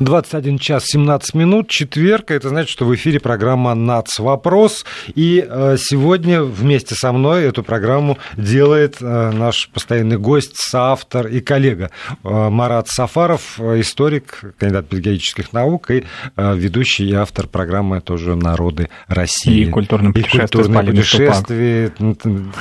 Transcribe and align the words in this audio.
21 0.00 0.58
час 0.58 0.84
17 0.86 1.34
минут, 1.34 1.68
четверг, 1.68 2.30
это 2.30 2.48
значит, 2.48 2.70
что 2.70 2.86
в 2.86 2.94
эфире 2.94 3.20
программа 3.20 3.74
«Нац. 3.74 4.18
Вопрос». 4.18 4.86
И 5.14 5.46
э, 5.46 5.76
сегодня 5.78 6.42
вместе 6.42 6.94
со 6.94 7.12
мной 7.12 7.44
эту 7.44 7.62
программу 7.62 8.16
делает 8.34 8.96
э, 9.02 9.30
наш 9.30 9.68
постоянный 9.68 10.16
гость, 10.16 10.54
соавтор 10.56 11.26
и 11.26 11.40
коллега 11.40 11.90
э, 12.24 12.48
Марат 12.48 12.88
Сафаров, 12.88 13.60
историк, 13.60 14.40
кандидат 14.58 14.88
педагогических 14.88 15.52
наук 15.52 15.90
и 15.90 16.04
ведущий 16.36 17.06
и 17.06 17.12
автор 17.12 17.46
программы 17.46 18.00
тоже 18.00 18.36
«Народы 18.36 18.88
России». 19.06 19.64
И 19.64 19.66
культурные 19.66 20.14
путешествия. 20.14 20.38
И 20.38 20.48
культурные 20.48 20.92
путешествия. 20.92 21.92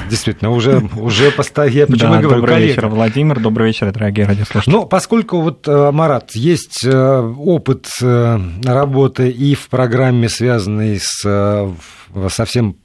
Действительно, 0.10 0.52
уже, 0.52 0.82
уже 0.98 1.32
постоянно... 1.32 1.94
Почему 1.94 2.10
да, 2.10 2.16
я 2.16 2.22
говорю 2.22 2.42
добрый 2.42 2.56
коллега? 2.56 2.74
вечер, 2.74 2.88
Владимир. 2.88 3.40
Добрый 3.40 3.68
вечер, 3.68 3.92
дорогие 3.94 4.26
радиослушатели. 4.26 4.74
Ну, 4.74 4.86
поскольку 4.86 5.40
вот, 5.40 5.66
Марат, 5.68 6.32
есть 6.36 6.86
опыт 7.38 7.88
э, 8.02 8.40
работы 8.64 9.30
и 9.30 9.56
в 9.56 9.70
программе, 9.70 10.30
связанной 10.30 11.00
с 11.02 11.22
э, 11.26 11.72
со 12.30 12.46
всем 12.46 12.76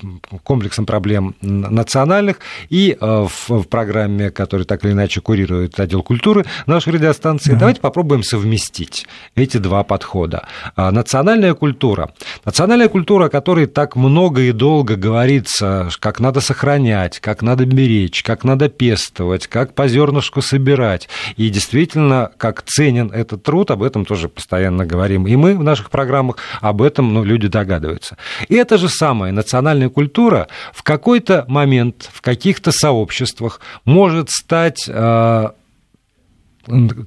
комплексом 0.43 0.87
проблем 0.87 1.35
национальных, 1.41 2.39
и 2.69 2.97
э, 2.99 3.27
в 3.49 3.63
программе, 3.65 4.31
которая 4.31 4.65
так 4.67 4.85
или 4.85 4.93
иначе 4.93 5.21
курирует 5.21 5.79
отдел 5.81 6.03
культуры 6.03 6.45
нашей 6.67 6.93
радиостанции, 6.93 7.53
да. 7.53 7.61
давайте 7.61 7.81
попробуем 7.81 8.23
совместить 8.23 9.07
эти 9.35 9.57
два 9.57 9.83
подхода. 9.85 10.47
А, 10.77 10.91
национальная 10.91 11.55
культура. 11.55 12.13
Национальная 12.45 12.89
культура, 12.89 13.27
о 13.27 13.29
которой 13.29 13.67
так 13.67 13.97
много 13.97 14.43
и 14.43 14.53
долго 14.53 14.97
говорится, 14.97 15.89
как 16.01 16.21
надо 16.21 16.41
сохранять, 16.41 17.21
как 17.21 17.43
надо 17.43 17.65
беречь, 17.65 18.23
как 18.23 18.45
надо 18.45 18.69
пестовать, 18.69 19.47
как 19.47 19.75
по 19.75 19.89
зернышку 19.89 20.43
собирать. 20.43 21.09
И 21.37 21.49
действительно, 21.51 22.31
как 22.37 22.63
ценен 22.63 23.11
этот 23.11 23.43
труд, 23.43 23.71
об 23.71 23.83
этом 23.83 24.05
тоже 24.05 24.29
постоянно 24.29 24.87
говорим. 24.87 25.27
И 25.27 25.37
мы 25.37 25.57
в 25.57 25.63
наших 25.63 25.91
программах 25.91 26.37
об 26.61 26.83
этом 26.83 27.13
ну, 27.13 27.25
люди 27.25 27.49
догадываются. 27.49 28.17
И 28.49 28.55
это 28.55 28.79
же 28.79 28.89
самое 28.89 29.14
самая 29.15 29.31
национальная 29.31 29.91
культура 29.91 30.49
в 30.73 30.83
какой-то 30.83 31.45
момент 31.47 32.11
в 32.13 32.21
каких-то 32.21 32.73
сообществах 32.73 33.61
может 33.85 34.29
стать 34.29 34.87
э, 34.89 35.49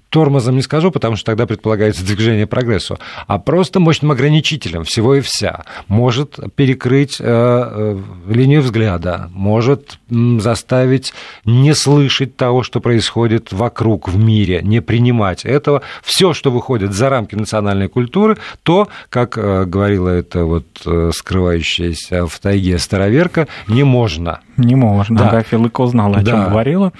тормозом 0.09 0.55
не 0.55 0.61
скажу, 0.61 0.91
потому 0.91 1.15
что 1.15 1.25
тогда 1.25 1.45
предполагается 1.45 2.05
движение 2.05 2.47
прогрессу, 2.47 2.97
а 3.27 3.39
просто 3.39 3.79
мощным 3.79 4.11
ограничителем 4.11 4.83
всего 4.83 5.15
и 5.15 5.21
вся. 5.21 5.63
Может 5.87 6.39
перекрыть 6.55 7.17
э, 7.19 7.25
э, 7.25 7.97
линию 8.27 8.61
взгляда, 8.61 9.29
может 9.33 9.99
заставить 10.09 11.13
не 11.45 11.73
слышать 11.73 12.35
того, 12.35 12.63
что 12.63 12.79
происходит 12.79 13.51
вокруг 13.51 14.09
в 14.09 14.17
мире, 14.17 14.61
не 14.63 14.81
принимать 14.81 15.45
этого. 15.45 15.81
Все, 16.03 16.33
что 16.33 16.51
выходит 16.51 16.93
за 16.93 17.09
рамки 17.09 17.35
национальной 17.35 17.87
культуры, 17.87 18.37
то, 18.63 18.87
как 19.09 19.37
э, 19.37 19.65
говорила 19.65 20.09
эта 20.09 20.45
вот 20.45 20.65
скрывающаяся 21.13 22.27
в 22.27 22.39
тайге 22.39 22.79
староверка, 22.79 23.47
не 23.67 23.83
можно. 23.83 24.39
Не 24.57 24.75
можно. 24.75 25.17
Да. 25.17 25.29
Агафья 25.29 25.57
Лыко 25.57 25.87
знала, 25.87 26.17
о 26.17 26.21
да. 26.21 26.31
чем 26.31 26.49
говорила. 26.49 26.93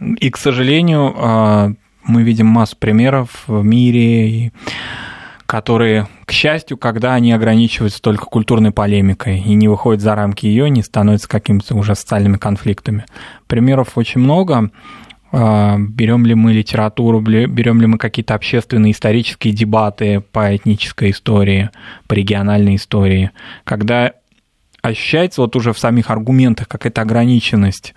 И, 0.00 0.30
к 0.30 0.36
сожалению, 0.36 1.14
а, 1.16 1.72
мы 2.08 2.22
видим 2.22 2.46
массу 2.46 2.76
примеров 2.76 3.44
в 3.46 3.62
мире, 3.62 4.52
которые, 5.46 6.08
к 6.24 6.32
счастью, 6.32 6.76
когда 6.76 7.14
они 7.14 7.32
ограничиваются 7.32 8.02
только 8.02 8.24
культурной 8.24 8.72
полемикой 8.72 9.38
и 9.40 9.54
не 9.54 9.68
выходят 9.68 10.02
за 10.02 10.14
рамки 10.14 10.46
ее, 10.46 10.68
не 10.68 10.82
становятся 10.82 11.28
какими-то 11.28 11.74
уже 11.76 11.94
социальными 11.94 12.36
конфликтами. 12.36 13.04
Примеров 13.46 13.96
очень 13.96 14.20
много. 14.20 14.70
А, 15.30 15.76
берем 15.78 16.24
ли 16.24 16.34
мы 16.34 16.52
литературу, 16.52 17.20
берем 17.20 17.80
ли 17.80 17.86
мы 17.86 17.98
какие-то 17.98 18.34
общественные 18.34 18.92
исторические 18.92 19.52
дебаты 19.52 20.20
по 20.32 20.56
этнической 20.56 21.10
истории, 21.10 21.70
по 22.06 22.14
региональной 22.14 22.76
истории, 22.76 23.30
когда 23.64 24.12
ощущается 24.80 25.42
вот 25.42 25.54
уже 25.56 25.72
в 25.72 25.78
самих 25.78 26.10
аргументах 26.10 26.68
какая-то 26.68 27.02
ограниченность 27.02 27.94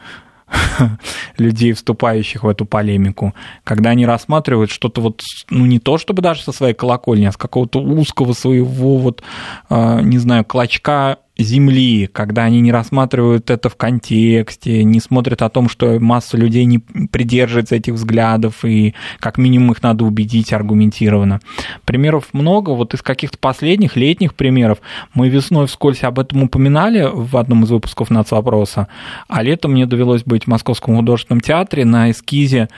людей, 1.38 1.74
вступающих 1.74 2.44
в 2.44 2.48
эту 2.48 2.66
полемику, 2.66 3.34
когда 3.64 3.92
они 3.92 4.06
рассматривают 4.06 4.72
что-то 4.72 5.02
вот, 5.02 5.22
ну, 5.50 5.66
не 5.66 5.80
то 5.80 5.98
чтобы 5.98 6.22
даже 6.22 6.44
со 6.44 6.52
своей 6.52 6.74
колокольни, 6.74 7.26
а 7.26 7.32
с 7.32 7.38
какого-то 7.38 7.80
узкого 7.80 8.34
своего 8.34 8.98
вот, 8.98 9.24
а, 9.70 10.02
не 10.02 10.18
знаю, 10.18 10.46
клочка 10.46 11.20
земли, 11.42 12.08
когда 12.12 12.44
они 12.44 12.62
не 12.62 12.72
рассматривают 12.72 13.50
это 13.50 13.70
в 13.70 13.76
контексте, 13.76 14.84
не 14.84 15.00
смотрят 15.00 15.42
о 15.42 15.50
том, 15.50 15.70
что 15.70 16.00
масса 16.00 16.38
людей 16.38 16.66
не 16.66 16.80
придерживается 16.80 17.76
этих 17.76 17.94
взглядов, 17.94 18.64
и 18.66 18.94
как 19.20 19.38
минимум 19.38 19.72
их 19.72 19.84
надо 19.84 20.06
убедить 20.06 20.54
аргументированно. 20.54 21.40
Примеров 21.86 22.34
много, 22.34 22.72
вот 22.72 22.94
из 22.94 23.02
каких-то 23.02 23.38
последних 23.38 23.96
летних 23.96 24.36
примеров. 24.36 24.80
Мы 25.14 25.30
весной 25.30 25.68
вскользь 25.68 26.04
об 26.04 26.20
этом 26.20 26.44
упоминали 26.44 27.10
в 27.12 27.38
одном 27.38 27.64
из 27.64 27.72
выпусков 27.72 28.10
нацвопроса, 28.10 28.88
а 29.28 29.44
летом 29.44 29.72
мне 29.72 29.86
довелось 29.86 30.24
быть 30.24 30.46
в 30.46 30.48
Московском 30.48 30.96
художественном 30.96 31.42
театре 31.42 31.86
на 31.86 32.12
эскизе 32.12 32.70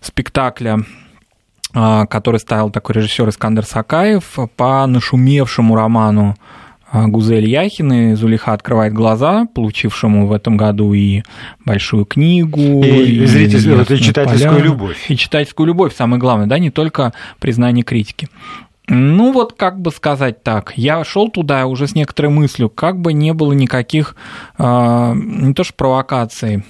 спектакля 0.00 0.84
а, 1.78 2.06
который 2.06 2.40
ставил 2.40 2.70
такой 2.70 2.94
режиссер 2.94 3.28
Искандер 3.28 3.66
Сакаев 3.66 4.38
по 4.56 4.86
нашумевшему 4.86 5.74
роману 5.74 6.34
Гузель 6.92 7.48
Яхины 7.48 8.16
«Зулиха 8.16 8.52
открывает 8.52 8.92
глаза», 8.92 9.46
получившему 9.54 10.26
в 10.26 10.32
этом 10.32 10.56
году 10.56 10.92
и 10.92 11.22
большую 11.64 12.04
книгу, 12.04 12.82
и, 12.82 13.22
и, 13.22 13.26
зрительскую, 13.26 13.82
и, 13.82 13.96
читательскую 14.00 14.54
поля, 14.54 14.64
любовь. 14.64 15.10
И 15.10 15.16
читательскую 15.16 15.66
любовь, 15.66 15.94
самое 15.94 16.20
главное, 16.20 16.46
да, 16.46 16.58
не 16.58 16.70
только 16.70 17.12
признание 17.40 17.84
критики. 17.84 18.28
Ну 18.88 19.32
вот, 19.32 19.54
как 19.54 19.80
бы 19.80 19.90
сказать 19.90 20.44
так, 20.44 20.74
я 20.76 21.02
шел 21.02 21.28
туда 21.28 21.66
уже 21.66 21.88
с 21.88 21.96
некоторой 21.96 22.30
мыслью, 22.30 22.70
как 22.70 23.00
бы 23.00 23.12
не 23.12 23.32
было 23.32 23.52
никаких, 23.52 24.14
э, 24.56 25.12
не 25.14 25.54
то 25.54 25.64
что 25.64 25.74
провокаций, 25.74 26.62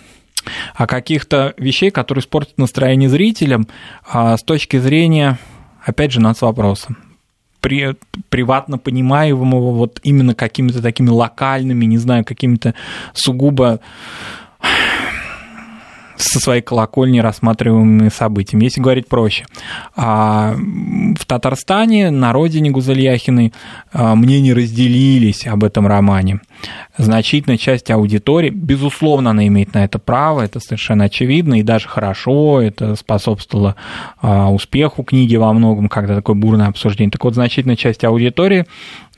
а 0.75 0.87
каких-то 0.87 1.53
вещей, 1.59 1.91
которые 1.91 2.23
испортят 2.23 2.57
настроение 2.57 3.11
зрителям 3.11 3.69
э, 4.11 4.37
с 4.39 4.43
точки 4.43 4.79
зрения, 4.79 5.39
опять 5.85 6.13
же, 6.13 6.21
нас 6.21 6.41
вопроса 6.41 6.97
при, 7.67 7.97
приватно 8.29 8.79
понимаемого 8.79 9.73
вот 9.73 9.99
именно 10.05 10.37
какими-то 10.37 10.81
такими 10.81 11.09
локальными, 11.09 11.85
не 11.85 11.99
знаю, 11.99 12.25
какими-то 12.25 12.75
сугубо 13.13 13.81
со 16.17 16.41
своей 16.41 16.63
колокольни 16.63 17.21
рассматриваемыми 17.21 18.09
событиями. 18.09 18.65
Если 18.65 18.81
говорить 18.81 19.09
проще, 19.09 19.47
а, 19.95 20.55
в 20.55 21.25
Татарстане, 21.27 22.11
на 22.11 22.33
родине 22.33 22.71
Гузельяхиной, 22.71 23.53
а, 23.93 24.15
мнения 24.15 24.53
разделились 24.53 25.47
об 25.47 25.65
этом 25.65 25.87
романе 25.87 26.41
значительная 26.99 27.59
часть 27.59 27.91
аудитории, 27.91 28.51
безусловно, 28.51 29.31
она 29.31 29.47
имеет 29.47 29.75
на 29.75 29.85
это 29.85 29.99
право, 29.99 30.41
это 30.41 30.61
совершенно 30.61 31.05
очевидно, 31.05 31.61
и 31.61 31.63
даже 31.63 31.89
хорошо, 31.89 32.61
это 32.61 32.97
способствовало 32.97 33.77
а, 34.21 34.51
успеху 34.51 35.03
книги 35.03 35.37
во 35.37 35.53
многом, 35.53 35.89
когда 35.89 36.15
такое 36.15 36.37
бурное 36.37 36.69
обсуждение. 36.69 37.11
Так 37.11 37.25
вот, 37.25 37.35
значительная 37.35 37.77
часть 37.77 38.05
аудитории 38.05 38.67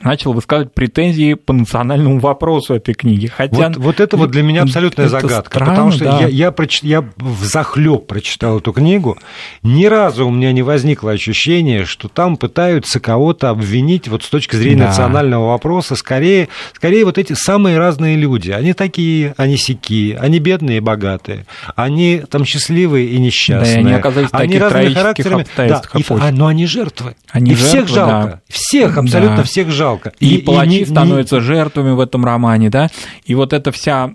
начал 0.01 0.33
высказывать 0.33 0.73
претензии 0.73 1.33
по 1.33 1.53
национальному 1.53 2.19
вопросу 2.19 2.73
этой 2.73 2.93
книги. 2.93 3.27
Хотя 3.27 3.67
вот, 3.67 3.77
вот 3.77 3.99
это 3.99 4.15
вот 4.17 4.31
для 4.31 4.43
меня 4.43 4.63
абсолютная 4.63 5.07
это 5.07 5.19
загадка, 5.19 5.49
странно, 5.49 5.71
потому 5.71 5.91
что 5.91 6.05
да. 6.05 6.19
я, 6.21 6.27
я, 6.27 6.51
проч... 6.51 6.81
я 6.83 7.01
в 7.17 7.43
захлеб 7.43 8.07
прочитал 8.07 8.59
эту 8.59 8.71
книгу, 8.71 9.17
ни 9.61 9.85
разу 9.85 10.27
у 10.27 10.31
меня 10.31 10.53
не 10.53 10.61
возникло 10.61 11.11
ощущения, 11.11 11.85
что 11.85 12.07
там 12.07 12.37
пытаются 12.37 12.99
кого-то 12.99 13.49
обвинить 13.49 14.07
вот 14.07 14.23
с 14.23 14.29
точки 14.29 14.55
зрения 14.55 14.83
да. 14.83 14.87
национального 14.87 15.47
вопроса, 15.47 15.95
скорее, 15.95 16.47
скорее 16.73 17.03
вот 17.03 17.17
эти 17.17 17.33
самые 17.33 17.77
разные 17.77 18.15
люди, 18.15 18.51
они 18.51 18.73
такие, 18.73 19.33
они 19.37 19.57
сякие, 19.57 20.17
они 20.17 20.39
бедные 20.39 20.77
и 20.77 20.81
богатые, 20.81 21.45
они 21.75 22.23
там 22.29 22.45
счастливые 22.45 23.07
и 23.07 23.19
несчастные, 23.19 23.75
да, 23.75 23.81
и 23.81 23.83
они 23.83 23.93
оказались 23.93 24.29
они 24.31 24.57
разными 24.57 24.93
характерами, 24.93 25.45
да, 25.57 25.81
и, 25.95 26.03
а, 26.07 26.31
но 26.31 26.47
они 26.47 26.65
жертвы, 26.65 27.15
они 27.31 27.51
и 27.51 27.55
жертвы, 27.55 27.69
всех 27.69 27.87
жалко, 27.89 28.27
да. 28.27 28.41
всех 28.47 28.97
абсолютно 28.97 29.37
да. 29.37 29.43
всех 29.43 29.69
жалко 29.69 29.88
жалко. 29.89 30.13
И, 30.19 30.35
и 30.35 30.41
палачи 30.41 30.81
и, 30.81 30.85
становятся 30.85 31.35
не... 31.35 31.41
жертвами 31.41 31.91
в 31.91 31.99
этом 31.99 32.25
романе, 32.25 32.69
да, 32.69 32.89
и 33.25 33.35
вот 33.35 33.53
эта 33.53 33.71
вся 33.71 34.11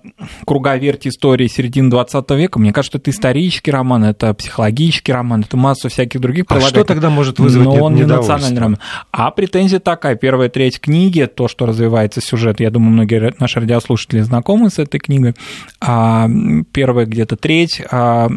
круговерть 0.47 1.07
истории 1.07 1.47
середины 1.47 1.91
20 1.91 2.31
века, 2.31 2.59
мне 2.59 2.73
кажется, 2.73 2.99
это 2.99 3.11
исторический 3.11 3.71
роман, 3.71 4.05
это 4.05 4.35
психологический 4.35 5.13
роман, 5.13 5.43
это 5.43 5.57
масса 5.57 5.89
всяких 5.89 6.21
других 6.21 6.45
А 6.49 6.61
что 6.61 6.85
тогда 6.85 7.11
может 7.11 7.39
вызвать 7.39 7.67
Но 7.67 7.75
он 7.75 7.95
не 7.95 8.05
национальный 8.05 8.61
роман. 8.61 8.79
А 9.13 9.31
претензия 9.31 9.81
такая, 9.81 10.15
первая 10.17 10.49
треть 10.49 10.81
книги, 10.81 11.29
то, 11.33 11.49
что 11.49 11.67
развивается 11.67 12.21
сюжет, 12.21 12.61
я 12.61 12.71
думаю, 12.71 12.93
многие 12.93 13.35
наши 13.39 13.61
радиослушатели 13.61 14.21
знакомы 14.21 14.71
с 14.71 14.79
этой 14.79 14.99
книгой. 14.99 15.35
А 15.81 16.29
первая 16.73 17.07
где-то 17.07 17.37
треть 17.37 17.83
а, 17.91 18.29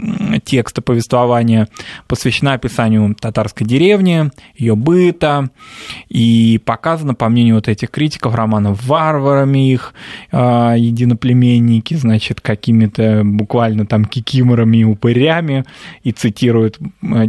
текста 0.43 0.81
повествования 0.81 1.67
посвящена 2.07 2.53
описанию 2.53 3.15
татарской 3.19 3.65
деревни, 3.65 4.31
ее 4.55 4.75
быта, 4.75 5.49
и 6.09 6.59
показано, 6.65 7.13
по 7.13 7.26
мнению 7.29 7.55
вот 7.55 7.67
этих 7.67 7.91
критиков 7.91 8.35
романа, 8.35 8.73
варварами 8.73 9.71
их, 9.71 9.93
а, 10.31 10.75
единоплеменники, 10.75 11.95
значит, 11.95 12.41
какими-то 12.41 13.21
буквально 13.23 13.85
там 13.85 14.05
кикиморами 14.05 14.77
и 14.77 14.83
упырями, 14.83 15.65
и 16.03 16.11
цитируют 16.11 16.79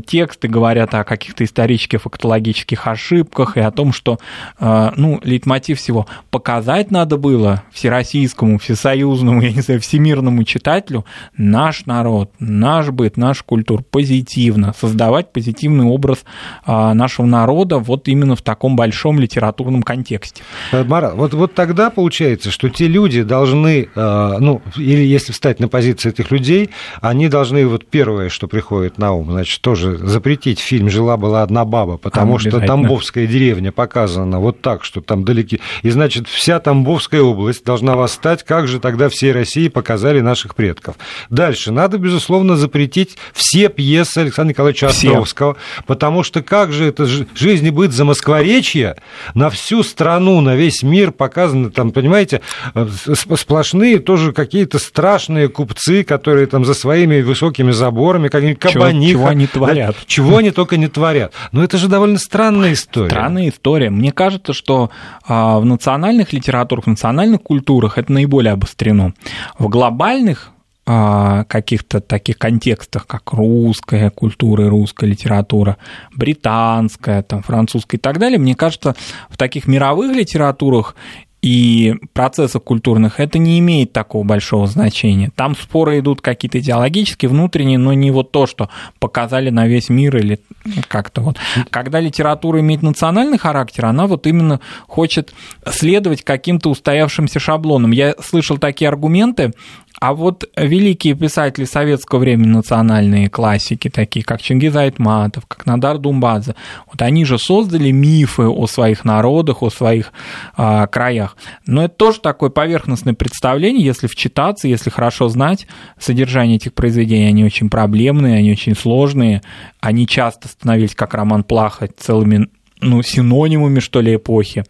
тексты, 0.06 0.48
говорят 0.48 0.94
о 0.94 1.04
каких-то 1.04 1.44
исторических 1.44 2.02
фактологических 2.02 2.86
ошибках 2.86 3.56
и 3.56 3.60
о 3.60 3.70
том, 3.70 3.92
что, 3.92 4.18
ну, 4.60 5.20
лейтмотив 5.22 5.78
всего, 5.78 6.06
показать 6.30 6.90
надо 6.90 7.16
было 7.16 7.62
всероссийскому, 7.72 8.58
всесоюзному, 8.58 9.42
я 9.48 9.52
не 9.52 9.60
знаю, 9.60 9.80
всемирному 9.80 10.44
читателю 10.44 11.04
наш 11.36 11.86
народ, 11.86 12.32
наш 12.38 12.90
быт, 12.90 13.16
нашу 13.16 13.44
культуру 13.44 13.84
позитивно, 13.90 14.74
создавать 14.78 15.32
позитивный 15.32 15.84
образ 15.84 16.24
а, 16.64 16.94
нашего 16.94 17.26
народа 17.26 17.78
вот 17.78 18.08
именно 18.08 18.36
в 18.36 18.42
таком 18.42 18.76
большом 18.76 19.18
литературном 19.18 19.82
контексте. 19.88 20.42
Э, 20.70 20.84
Марат, 20.84 21.14
вот, 21.14 21.32
вот 21.32 21.54
тогда 21.54 21.88
получается, 21.88 22.50
что 22.50 22.68
те 22.68 22.86
люди 22.86 23.22
должны, 23.22 23.88
э, 23.94 24.36
ну, 24.38 24.60
или 24.76 25.02
если 25.02 25.32
встать 25.32 25.60
на 25.60 25.68
позицию 25.68 26.12
этих 26.12 26.30
людей, 26.30 26.68
они 27.00 27.28
должны, 27.28 27.66
вот 27.66 27.86
первое, 27.86 28.28
что 28.28 28.48
приходит 28.48 28.98
на 28.98 29.14
ум, 29.14 29.30
значит, 29.30 29.62
тоже 29.62 29.96
запретить 29.96 30.58
фильм 30.58 30.90
«Жила-была 30.90 31.42
одна 31.42 31.64
баба», 31.64 31.96
потому 31.96 32.36
а, 32.36 32.38
что 32.38 32.60
Тамбовская 32.60 33.26
деревня 33.26 33.72
показана 33.72 34.40
вот 34.40 34.60
так, 34.60 34.84
что 34.84 35.00
там 35.00 35.24
далеки. 35.24 35.58
И, 35.80 35.88
значит, 35.88 36.28
вся 36.28 36.60
Тамбовская 36.60 37.22
область 37.22 37.64
должна 37.64 37.96
восстать, 37.96 38.42
как 38.42 38.68
же 38.68 38.80
тогда 38.80 39.08
всей 39.08 39.32
России 39.32 39.68
показали 39.68 40.20
наших 40.20 40.54
предков. 40.54 40.96
Дальше, 41.30 41.72
надо, 41.72 41.96
безусловно, 41.96 42.56
запретить 42.56 43.16
все 43.32 43.70
пьесы 43.70 44.18
Александра 44.18 44.50
Николаевича 44.52 44.88
Островского, 44.88 45.56
потому 45.86 46.24
что 46.24 46.42
как 46.42 46.72
же 46.72 46.84
это 46.84 47.06
жизнь 47.06 47.66
и 47.66 47.70
быт 47.70 47.92
за 47.92 48.04
Москворечье 48.04 48.96
на 49.32 49.48
всю 49.48 49.77
страну, 49.82 50.40
на 50.40 50.54
весь 50.56 50.82
мир 50.82 51.12
показаны, 51.12 51.70
там, 51.70 51.90
понимаете, 51.90 52.40
э, 52.74 52.86
сплошные 53.14 53.98
тоже 53.98 54.32
какие-то 54.32 54.78
страшные 54.78 55.48
купцы, 55.48 56.04
которые 56.04 56.46
там 56.46 56.64
за 56.64 56.74
своими 56.74 57.20
высокими 57.20 57.70
заборами, 57.70 58.28
какие-нибудь 58.28 58.60
кабани. 58.60 59.08
Чего, 59.08 59.20
чего 59.20 59.26
они 59.28 59.46
творят. 59.46 59.96
Да, 59.96 60.04
чего 60.06 60.36
они 60.38 60.50
только 60.50 60.76
не 60.76 60.88
творят. 60.88 61.32
Но 61.52 61.62
это 61.62 61.78
же 61.78 61.88
довольно 61.88 62.18
странная 62.18 62.72
история. 62.72 63.10
Странная 63.10 63.48
история. 63.48 63.90
Мне 63.90 64.12
кажется, 64.12 64.52
что 64.52 64.90
а, 65.26 65.58
в 65.58 65.64
национальных 65.64 66.32
литературах, 66.32 66.84
в 66.84 66.88
национальных 66.88 67.42
культурах 67.42 67.98
это 67.98 68.12
наиболее 68.12 68.52
обострено. 68.52 69.12
В 69.58 69.68
глобальных 69.68 70.52
каких-то 70.88 72.00
таких 72.00 72.38
контекстах, 72.38 73.06
как 73.06 73.32
русская 73.32 74.10
культура 74.10 74.64
и 74.64 74.68
русская 74.68 75.06
литература, 75.06 75.76
британская, 76.14 77.22
там, 77.22 77.42
французская 77.42 77.98
и 77.98 78.00
так 78.00 78.18
далее, 78.18 78.38
мне 78.38 78.54
кажется, 78.54 78.94
в 79.28 79.36
таких 79.36 79.66
мировых 79.66 80.16
литературах 80.16 80.96
и 81.40 81.94
процессов 82.14 82.64
культурных 82.64 83.20
это 83.20 83.38
не 83.38 83.60
имеет 83.60 83.92
такого 83.92 84.24
большого 84.24 84.66
значения. 84.66 85.30
Там 85.36 85.54
споры 85.54 86.00
идут 86.00 86.20
какие-то 86.20 86.58
идеологические, 86.58 87.28
внутренние, 87.28 87.78
но 87.78 87.92
не 87.92 88.10
вот 88.10 88.32
то, 88.32 88.46
что 88.46 88.70
показали 88.98 89.50
на 89.50 89.68
весь 89.68 89.88
мир 89.88 90.16
или 90.16 90.40
как-то 90.88 91.20
вот. 91.20 91.36
Когда 91.70 92.00
литература 92.00 92.60
имеет 92.60 92.82
национальный 92.82 93.38
характер, 93.38 93.86
она 93.86 94.08
вот 94.08 94.26
именно 94.26 94.60
хочет 94.88 95.32
следовать 95.70 96.24
каким-то 96.24 96.70
устоявшимся 96.70 97.38
шаблонам. 97.38 97.92
Я 97.92 98.14
слышал 98.20 98.58
такие 98.58 98.88
аргументы, 98.88 99.52
а 100.00 100.14
вот 100.14 100.48
великие 100.56 101.14
писатели 101.14 101.64
советского 101.64 102.20
времени, 102.20 102.48
национальные 102.48 103.28
классики, 103.28 103.88
такие 103.88 104.24
как 104.24 104.40
Чингиз 104.40 104.76
Айтматов, 104.76 105.46
как 105.46 105.66
Надар 105.66 105.98
Думбадзе, 105.98 106.54
вот 106.86 107.02
они 107.02 107.24
же 107.24 107.38
создали 107.38 107.90
мифы 107.90 108.44
о 108.44 108.66
своих 108.66 109.04
народах, 109.04 109.62
о 109.62 109.70
своих 109.70 110.12
а, 110.56 110.86
краях. 110.86 111.36
Но 111.66 111.84
это 111.84 111.94
тоже 111.94 112.20
такое 112.20 112.50
поверхностное 112.50 113.14
представление, 113.14 113.84
если 113.84 114.06
вчитаться, 114.06 114.68
если 114.68 114.90
хорошо 114.90 115.28
знать 115.28 115.66
содержание 115.98 116.56
этих 116.56 116.74
произведений. 116.74 117.26
Они 117.26 117.44
очень 117.44 117.68
проблемные, 117.68 118.38
они 118.38 118.52
очень 118.52 118.76
сложные, 118.76 119.42
они 119.80 120.06
часто 120.06 120.48
становились, 120.48 120.94
как 120.94 121.14
роман 121.14 121.42
Плаха, 121.42 121.88
целыми 121.98 122.48
ну, 122.80 123.02
синонимами, 123.02 123.80
что 123.80 124.00
ли, 124.00 124.16
эпохи. 124.16 124.64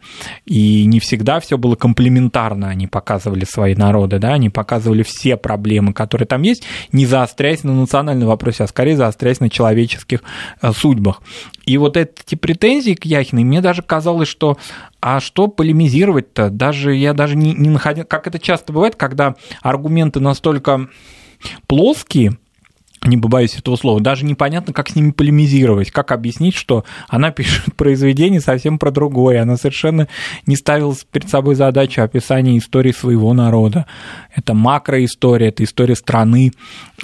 И 0.47 0.85
не 0.87 1.01
всегда 1.01 1.41
все 1.41 1.59
было 1.59 1.77
комплементарно. 1.77 2.69
Они 2.69 2.87
показывали 2.87 3.45
свои 3.45 3.75
народы, 3.75 4.19
да, 4.19 4.35
они 4.35 4.51
показывали 4.51 5.03
все 5.03 5.37
проблемы, 5.37 5.93
которые 5.93 6.27
там 6.27 6.43
есть, 6.43 6.65
не 6.93 7.07
заостряясь 7.07 7.65
на 7.65 7.75
национальном 7.75 8.29
вопросе, 8.29 8.65
а 8.65 8.67
скорее 8.67 8.97
заостряясь 8.97 9.41
на 9.41 9.51
человеческих 9.51 10.23
э, 10.61 10.73
судьбах. 10.73 11.23
И 11.67 11.77
вот 11.77 11.97
эти 11.97 12.35
претензии 12.35 12.95
к 12.95 13.05
Яхиной, 13.05 13.45
мне 13.45 13.61
даже 13.61 13.83
казалось, 13.83 14.29
что 14.29 14.57
а 15.01 15.21
что 15.21 15.49
полемизировать-то? 15.49 16.51
Даже 16.51 16.95
я 16.95 17.13
даже 17.13 17.37
не, 17.37 17.53
не 17.53 17.69
находил, 17.69 18.05
как 18.05 18.27
это 18.27 18.39
часто 18.39 18.73
бывает, 18.73 18.97
когда 18.97 19.37
аргументы 19.63 20.19
настолько 20.21 20.89
плоские, 21.67 22.39
не 23.05 23.17
побоюсь 23.17 23.57
этого 23.57 23.77
слова, 23.77 24.01
даже 24.01 24.25
непонятно, 24.25 24.73
как 24.73 24.89
с 24.89 24.97
ними 24.97 25.11
полемизировать, 25.11 25.91
как 25.91 26.13
объяснить, 26.13 26.55
что 26.55 26.85
она 27.09 27.31
пишет 27.39 27.75
произведение 27.77 28.41
совсем 28.41 28.79
про 28.79 28.91
другое, 28.91 29.43
она 29.43 29.57
совершенно 29.57 30.09
не 30.47 30.57
ставила 30.57 30.95
перед 31.11 31.29
собой 31.29 31.55
задачу 31.55 32.03
описания 32.03 32.59
истории 32.59 32.93
своего 32.93 33.33
народа. 33.35 33.87
Это 34.35 34.55
макроистория, 34.55 35.49
это 35.49 35.65
история 35.65 35.97
страны. 35.97 36.53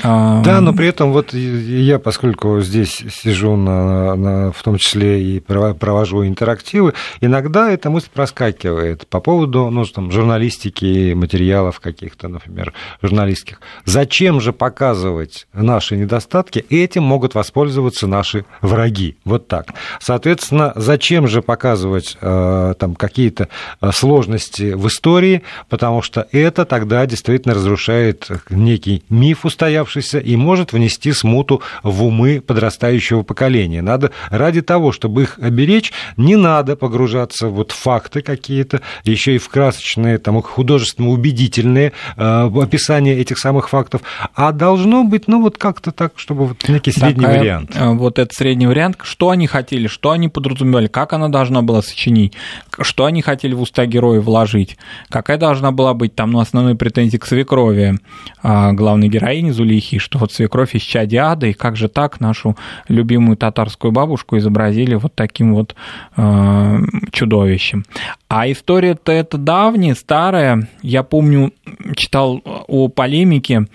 Да, 0.02 0.60
но 0.60 0.72
при 0.72 0.86
этом 0.86 1.12
вот 1.12 1.32
я, 1.34 1.98
поскольку 1.98 2.60
здесь 2.60 3.02
сижу 3.10 3.56
на, 3.56 4.14
на, 4.14 4.52
в 4.52 4.62
том 4.62 4.78
числе 4.78 5.22
и 5.22 5.40
провожу 5.40 6.26
интерактивы, 6.26 6.94
иногда 7.20 7.70
эта 7.70 7.90
мысль 7.90 8.08
проскакивает 8.12 9.06
по 9.08 9.20
поводу 9.20 9.70
ну, 9.70 9.84
там, 9.84 10.10
журналистики, 10.10 11.12
материалов 11.14 11.80
каких-то, 11.80 12.28
например, 12.28 12.72
журналистских. 13.02 13.60
Зачем 13.84 14.40
же 14.40 14.52
показывать 14.52 15.46
наш 15.52 15.92
наши 15.94 15.96
недостатки, 15.96 16.64
этим 16.70 17.02
могут 17.02 17.34
воспользоваться 17.34 18.06
наши 18.06 18.44
враги. 18.60 19.16
Вот 19.24 19.48
так. 19.48 19.66
Соответственно, 20.00 20.72
зачем 20.76 21.28
же 21.28 21.42
показывать 21.42 22.16
э, 22.20 22.74
там 22.78 22.94
какие-то 22.94 23.48
э, 23.80 23.90
сложности 23.92 24.74
в 24.74 24.86
истории, 24.86 25.42
потому 25.68 26.02
что 26.02 26.26
это 26.32 26.64
тогда 26.64 27.06
действительно 27.06 27.54
разрушает 27.54 28.28
некий 28.50 29.02
миф 29.08 29.44
устоявшийся 29.44 30.18
и 30.18 30.36
может 30.36 30.72
внести 30.72 31.12
смуту 31.12 31.62
в 31.82 32.04
умы 32.04 32.40
подрастающего 32.40 33.22
поколения. 33.22 33.82
Надо 33.82 34.10
ради 34.30 34.62
того, 34.62 34.92
чтобы 34.92 35.22
их 35.22 35.38
оберечь, 35.40 35.92
не 36.16 36.36
надо 36.36 36.76
погружаться 36.76 37.48
вот 37.48 37.72
в 37.72 37.76
факты 37.76 38.22
какие-то, 38.22 38.80
еще 39.04 39.34
и 39.34 39.38
в 39.38 39.48
красочные, 39.48 40.18
там, 40.18 40.42
художественно 40.42 41.10
убедительные 41.10 41.92
э, 42.16 42.50
описания 42.62 43.14
этих 43.16 43.38
самых 43.38 43.68
фактов, 43.68 44.00
а 44.34 44.52
должно 44.52 45.04
быть, 45.04 45.28
ну, 45.28 45.40
вот 45.40 45.58
как 45.58 45.73
как-то 45.74 45.90
так, 45.90 46.12
чтобы 46.16 46.46
вот 46.46 46.68
некий 46.68 46.92
средний 46.92 47.24
Такая, 47.24 47.40
вариант. 47.40 47.70
Э, 47.74 47.90
вот 47.90 48.18
этот 48.18 48.32
средний 48.32 48.66
вариант, 48.66 48.96
что 49.02 49.30
они 49.30 49.46
хотели, 49.48 49.88
что 49.88 50.12
они 50.12 50.28
подразумевали, 50.28 50.86
как 50.86 51.12
она 51.12 51.28
должна 51.28 51.62
была 51.62 51.82
сочинить, 51.82 52.34
что 52.80 53.04
они 53.06 53.22
хотели 53.22 53.54
в 53.54 53.60
уста 53.60 53.84
героя 53.86 54.20
вложить, 54.20 54.76
какая 55.10 55.36
должна 55.36 55.72
была 55.72 55.92
быть 55.92 56.14
там, 56.14 56.30
ну, 56.30 56.38
основной 56.38 56.76
претензии 56.76 57.16
к 57.16 57.26
свекрови 57.26 57.98
а, 58.42 58.72
главной 58.72 59.08
героини 59.08 59.50
Зулихи, 59.50 59.98
что 59.98 60.18
вот 60.18 60.32
свекровь 60.32 60.74
из 60.76 60.82
чади 60.82 61.16
ада, 61.16 61.48
и 61.48 61.52
как 61.52 61.76
же 61.76 61.88
так 61.88 62.20
нашу 62.20 62.56
любимую 62.88 63.36
татарскую 63.36 63.90
бабушку 63.90 64.38
изобразили 64.38 64.94
вот 64.94 65.14
таким 65.14 65.54
вот 65.54 65.74
э, 66.16 66.78
чудовищем. 67.10 67.84
А 68.28 68.50
история-то 68.50 69.12
это 69.12 69.38
давняя, 69.38 69.94
старая. 69.94 70.68
Я 70.82 71.02
помню, 71.02 71.52
читал 71.96 72.40
о 72.44 72.88
полемике 72.88 73.66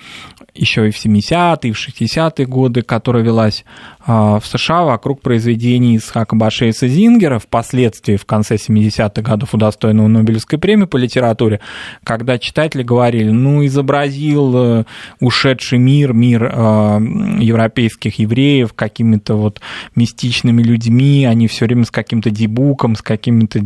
еще 0.53 0.88
и 0.88 0.91
в 0.91 0.98
70-е, 0.98 1.70
и 1.70 1.74
в 1.74 1.77
60-е 1.77 2.46
годы, 2.46 2.82
которая 2.82 3.24
велась 3.24 3.65
в 4.10 4.42
США 4.44 4.86
вокруг 4.86 5.22
произведений 5.22 5.98
Исхака 5.98 6.36
Башейса 6.36 6.88
Зингера, 6.88 7.38
впоследствии 7.38 8.16
в 8.16 8.25
конце 8.25 8.56
70-х 8.56 9.22
годов 9.22 9.54
удостоенного 9.54 10.08
Нобелевской 10.08 10.58
премии 10.58 10.86
по 10.86 10.98
литературе, 10.98 11.60
когда 12.04 12.39
читатели 12.39 12.82
говорили, 12.82 13.30
ну, 13.30 13.63
изобразил 13.66 14.54
э, 14.56 14.86
ушедший 15.20 15.78
мир, 15.78 16.13
мир 16.13 16.44
э, 16.44 17.00
европейских 17.39 18.18
евреев 18.18 18.74
какими-то 18.74 19.36
вот 19.36 19.62
мистичными 19.96 20.63
людьми, 20.63 21.25
они 21.25 21.48
все 21.48 21.66
время 21.66 21.84
с 21.84 21.92
каким-то 21.92 22.32
дебуком, 22.32 22.96
с 22.96 23.04
какими-то 23.04 23.62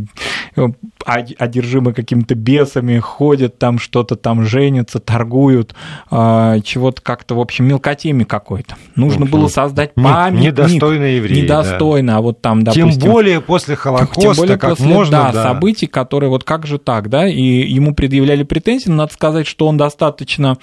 одержимы 1.06 1.94
какими-то 1.94 2.36
бесами, 2.36 3.00
ходят 3.00 3.58
там, 3.60 3.80
что-то 3.80 4.16
там 4.16 4.44
женятся, 4.44 5.00
торгуют, 5.00 5.76
чего-то 6.10 7.02
как-то, 7.02 7.36
в 7.36 7.40
общем, 7.40 7.66
мелкотеми 7.66 8.24
какой-то. 8.24 8.76
Нужно 8.96 9.26
было 9.26 9.48
создать 9.48 9.96
памятник. 10.34 10.58
Недостойно 10.58 11.04
евреи. 11.04 11.42
Недостойно, 11.42 12.14
да. 12.14 12.18
а 12.18 12.22
вот 12.22 12.42
там, 12.42 12.64
допустим... 12.64 12.92
Тем 12.92 13.12
более 13.12 13.42
после 13.42 13.76
Холокоста, 13.76 14.22
тем 14.22 14.34
более 14.34 14.58
как 14.58 14.72
после, 14.72 14.86
можно, 14.86 15.18
да, 15.18 15.32
да. 15.32 15.44
событий, 15.44 15.88
которые 15.88 16.30
вот 16.30 16.44
как 16.44 16.66
же 16.66 16.78
так, 16.78 17.10
да, 17.10 17.28
и 17.28 17.42
ему 17.42 17.94
предъявляли 17.94 18.44
претензии, 18.44 18.90
но 18.90 18.96
надо 18.96 19.14
сказать, 19.14 19.48
что 19.48 19.68
он 19.68 19.78
достаточно, 19.78 20.58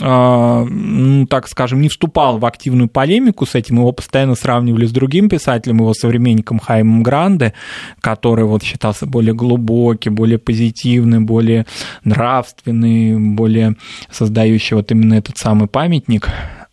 э, 0.00 0.64
ну, 0.64 1.26
так 1.26 1.48
скажем, 1.48 1.80
не 1.80 1.88
вступал 1.88 2.38
в 2.38 2.46
активную 2.46 2.88
полемику 2.88 3.46
с 3.46 3.54
этим, 3.54 3.76
его 3.76 3.92
постоянно 3.92 4.34
сравнивали 4.34 4.86
с 4.86 4.92
другим 4.92 5.28
писателем, 5.28 5.78
его 5.78 5.94
современником 5.94 6.58
Хаймом 6.58 7.02
Гранде, 7.02 7.54
который 8.00 8.44
вот 8.44 8.62
считался 8.62 9.06
более 9.06 9.34
глубокий, 9.34 10.10
более 10.10 10.38
позитивный, 10.38 11.20
более 11.20 11.66
нравственный, 12.04 13.18
более 13.18 13.76
создающий 14.10 14.76
вот 14.76 14.90
именно 14.90 15.14
этот 15.14 15.38
самый 15.38 15.68
памятник. 15.68 16.28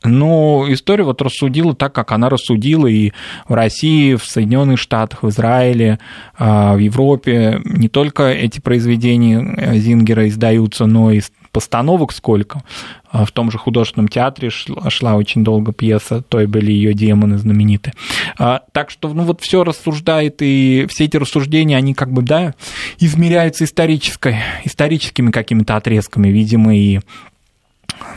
Но 0.06 0.66
история 0.70 1.04
вот 1.04 1.22
рассудила 1.22 1.76
так, 1.76 1.94
как 1.94 2.12
она 2.12 2.30
рассудила 2.30 2.88
и 2.88 3.12
в 3.48 3.54
России, 3.54 4.16
в 4.16 4.24
Соединенных 4.26 4.80
Штатах, 4.80 5.24
в 5.24 5.30
Израиле, 5.30 6.00
а, 6.38 6.76
в 6.76 6.80
Европе. 6.80 7.62
Не 7.64 7.90
только 7.90 8.30
эти 8.30 8.60
произведения 8.60 9.56
э, 9.58 9.78
Зингера 9.78 10.28
издаются, 10.28 10.86
но 10.86 11.12
и 11.12 11.22
постановок 11.56 12.12
сколько. 12.12 12.64
А 13.10 13.24
в 13.24 13.32
том 13.32 13.50
же 13.50 13.58
художественном 13.58 14.10
театре 14.10 14.50
шла, 14.50 15.16
очень 15.16 15.46
долго 15.46 15.72
пьеса, 15.72 16.22
то 16.22 16.42
и 16.42 16.48
были 16.48 16.74
ее 16.74 16.94
демоны 16.94 17.38
знаменитые. 17.38 17.94
А, 18.38 18.64
так 18.74 18.90
что, 18.90 19.14
ну 19.14 19.24
вот 19.24 19.40
все 19.40 19.64
рассуждает, 19.64 20.42
и 20.42 20.86
все 20.90 21.06
эти 21.06 21.16
рассуждения, 21.16 21.78
они 21.78 21.94
как 21.94 22.12
бы, 22.12 22.24
да, 22.24 22.56
измеряются 23.00 23.64
исторической, 23.64 24.36
историческими 24.66 25.32
какими-то 25.32 25.78
отрезками, 25.78 26.28
видимо, 26.28 26.76
и 26.76 27.00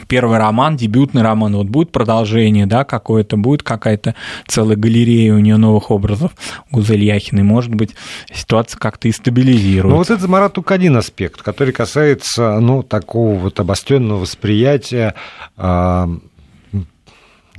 первый 0.06 0.38
роман, 0.38 0.76
дебютный 0.76 1.22
роман, 1.22 1.56
вот 1.56 1.66
будет 1.66 1.92
продолжение, 1.92 2.66
да, 2.66 2.84
какое-то, 2.84 3.36
будет 3.36 3.62
какая-то 3.62 4.14
целая 4.46 4.76
галерея 4.76 5.34
у 5.34 5.38
нее 5.38 5.56
новых 5.56 5.90
образов 5.90 6.32
Гузель 6.70 7.04
Яхиной, 7.04 7.42
может 7.42 7.74
быть, 7.74 7.94
ситуация 8.32 8.78
как-то 8.78 9.08
и 9.08 9.12
стабилизируется. 9.12 9.88
Ну, 9.88 9.96
вот 9.96 10.10
это, 10.10 10.28
Марат, 10.28 10.54
только 10.54 10.74
один 10.74 10.96
аспект, 10.96 11.42
который 11.42 11.72
касается, 11.72 12.58
ну, 12.60 12.82
такого 12.82 13.38
вот 13.38 13.60
обостренного 13.60 14.20
восприятия 14.20 15.14
а, 15.56 16.08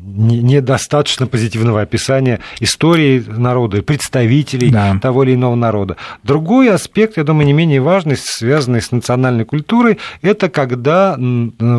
недостаточно 0.01 1.27
позитивного 1.27 1.81
описания 1.81 2.39
истории 2.59 3.23
народа, 3.27 3.81
представителей 3.81 4.69
да. 4.69 4.97
того 5.01 5.23
или 5.23 5.35
иного 5.35 5.55
народа. 5.55 5.97
Другой 6.23 6.69
аспект, 6.71 7.17
я 7.17 7.23
думаю, 7.23 7.45
не 7.45 7.53
менее 7.53 7.81
важный, 7.81 8.17
связанный 8.17 8.81
с 8.81 8.91
национальной 8.91 9.45
культурой, 9.45 9.99
это 10.21 10.49
когда 10.49 11.17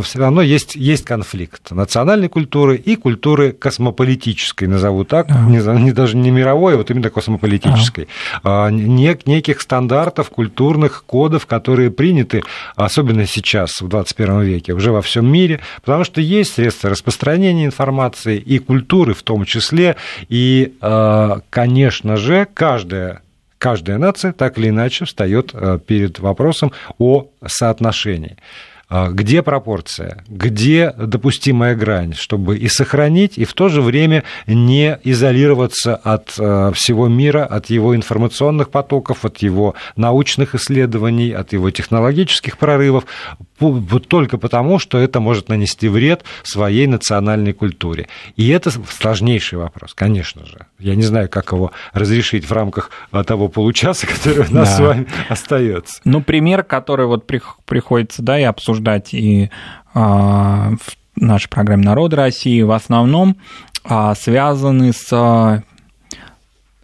все 0.03 0.19
равно 0.19 0.43
есть, 0.43 0.77
есть 0.77 1.05
конфликт 1.05 1.71
национальной 1.71 2.29
культуры 2.29 2.77
и 2.77 2.97
культуры 2.97 3.53
космополитической, 3.53 4.67
назову 4.67 5.05
так, 5.05 5.29
да. 5.29 5.41
не, 5.41 5.59
не 5.83 5.93
даже 5.93 6.17
не 6.17 6.31
мировой, 6.31 6.75
а 6.75 6.77
вот 6.77 6.91
именно 6.91 7.11
космополитической. 7.11 8.09
Да. 8.45 8.71
Нек, 8.71 9.27
неких 9.27 9.61
стандартов, 9.61 10.31
культурных 10.31 11.05
кодов, 11.05 11.47
которые 11.47 11.91
приняты, 11.91 12.43
особенно 12.77 13.27
сейчас, 13.27 13.81
в 13.81 13.89
21 13.89 14.41
веке, 14.43 14.73
уже 14.73 14.93
во 14.93 15.03
всем 15.03 15.31
мире, 15.31 15.61
потому 15.83 16.05
что 16.05 16.21
есть 16.21 16.55
средства 16.55 16.91
распространения 16.91 17.65
информации, 17.65 18.10
информации 18.11 18.39
и 18.39 18.59
культуры 18.59 19.15
в 19.15 19.23
том 19.23 19.45
числе. 19.45 19.97
И, 20.29 20.75
э, 20.81 21.41
конечно 21.51 22.17
же, 22.17 22.47
каждая 22.53 23.23
каждая 23.59 23.99
нация 23.99 24.33
так 24.33 24.59
или 24.59 24.71
иначе 24.71 25.05
встает 25.05 25.51
э, 25.53 25.79
перед 25.87 26.19
вопросом 26.19 26.73
о 26.99 27.27
соотношении. 27.47 28.37
А, 28.89 29.09
где 29.11 29.43
пропорция, 29.43 30.25
где 30.29 30.93
допустимая 30.97 31.77
грань, 31.77 32.15
чтобы 32.15 32.57
и 32.57 32.69
сохранить, 32.69 33.39
и 33.39 33.45
в 33.45 33.53
то 33.53 33.69
же 33.69 33.83
время 33.83 34.25
не 34.47 34.99
изолироваться 35.05 35.95
от 35.95 36.31
всего 36.31 37.07
мира, 37.09 37.45
от 37.45 37.71
его 37.71 37.95
информационных 37.95 38.71
потоков, 38.71 39.25
от 39.25 39.39
его 39.39 39.75
научных 39.97 40.55
исследований, 40.55 41.31
от 41.31 41.53
его 41.53 41.71
технологических 41.71 42.59
прорывов, 42.59 43.05
только 44.09 44.39
потому, 44.39 44.79
что 44.79 44.99
это 44.99 45.21
может 45.21 45.49
нанести 45.49 45.89
вред 45.89 46.25
своей 46.43 46.87
национальной 46.87 47.53
культуре. 47.53 48.09
И 48.37 48.49
это 48.49 48.71
сложнейший 48.71 49.59
вопрос, 49.59 49.95
конечно 49.95 50.47
же. 50.47 50.67
Я 50.79 50.95
не 50.95 51.03
знаю, 51.03 51.29
как 51.29 51.53
его 51.53 51.73
разрешить 51.93 52.45
в 52.45 52.53
рамках 52.53 52.91
а, 53.13 53.25
того 53.25 53.49
получаса, 53.49 54.07
который 54.07 54.49
у 54.49 54.55
нас 54.55 54.71
да. 54.71 54.77
с 54.77 54.81
вами 54.81 55.07
остается. 55.29 56.01
Ну, 56.05 56.23
пример, 56.23 56.63
который 56.63 57.07
вот 57.07 57.27
приходится, 57.27 58.23
да, 58.23 58.39
и 58.39 58.43
обсуждать 58.45 59.15
и 59.15 59.51
а, 59.95 60.73
в 60.81 61.21
нашей 61.21 61.49
программе 61.49 61.85
«Народы 61.85 62.17
России», 62.17 62.63
в 62.63 62.73
основном 62.73 63.37
а, 63.85 64.15
связаны 64.15 64.93
с 64.93 65.63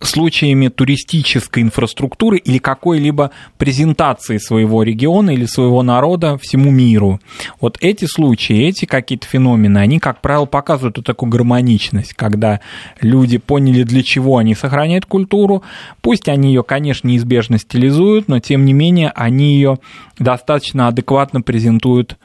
случаями 0.00 0.68
туристической 0.68 1.62
инфраструктуры 1.62 2.38
или 2.38 2.58
какой-либо 2.58 3.30
презентации 3.56 4.36
своего 4.36 4.82
региона 4.82 5.30
или 5.30 5.46
своего 5.46 5.82
народа 5.82 6.38
всему 6.38 6.70
миру. 6.70 7.20
Вот 7.60 7.78
эти 7.80 8.04
случаи, 8.04 8.66
эти 8.68 8.84
какие-то 8.84 9.26
феномены, 9.26 9.78
они, 9.78 9.98
как 9.98 10.20
правило, 10.20 10.44
показывают 10.44 10.98
вот 10.98 11.06
такую 11.06 11.30
гармоничность, 11.30 12.12
когда 12.12 12.60
люди 13.00 13.38
поняли, 13.38 13.84
для 13.84 14.02
чего 14.02 14.36
они 14.36 14.54
сохраняют 14.54 15.06
культуру. 15.06 15.62
Пусть 16.02 16.28
они 16.28 16.48
ее, 16.48 16.62
конечно, 16.62 17.08
неизбежно 17.08 17.58
стилизуют, 17.58 18.28
но 18.28 18.38
тем 18.38 18.64
не 18.64 18.74
менее 18.74 19.10
они 19.14 19.54
ее 19.54 19.78
достаточно 20.18 20.88
адекватно 20.88 21.40
презентуют 21.40 22.18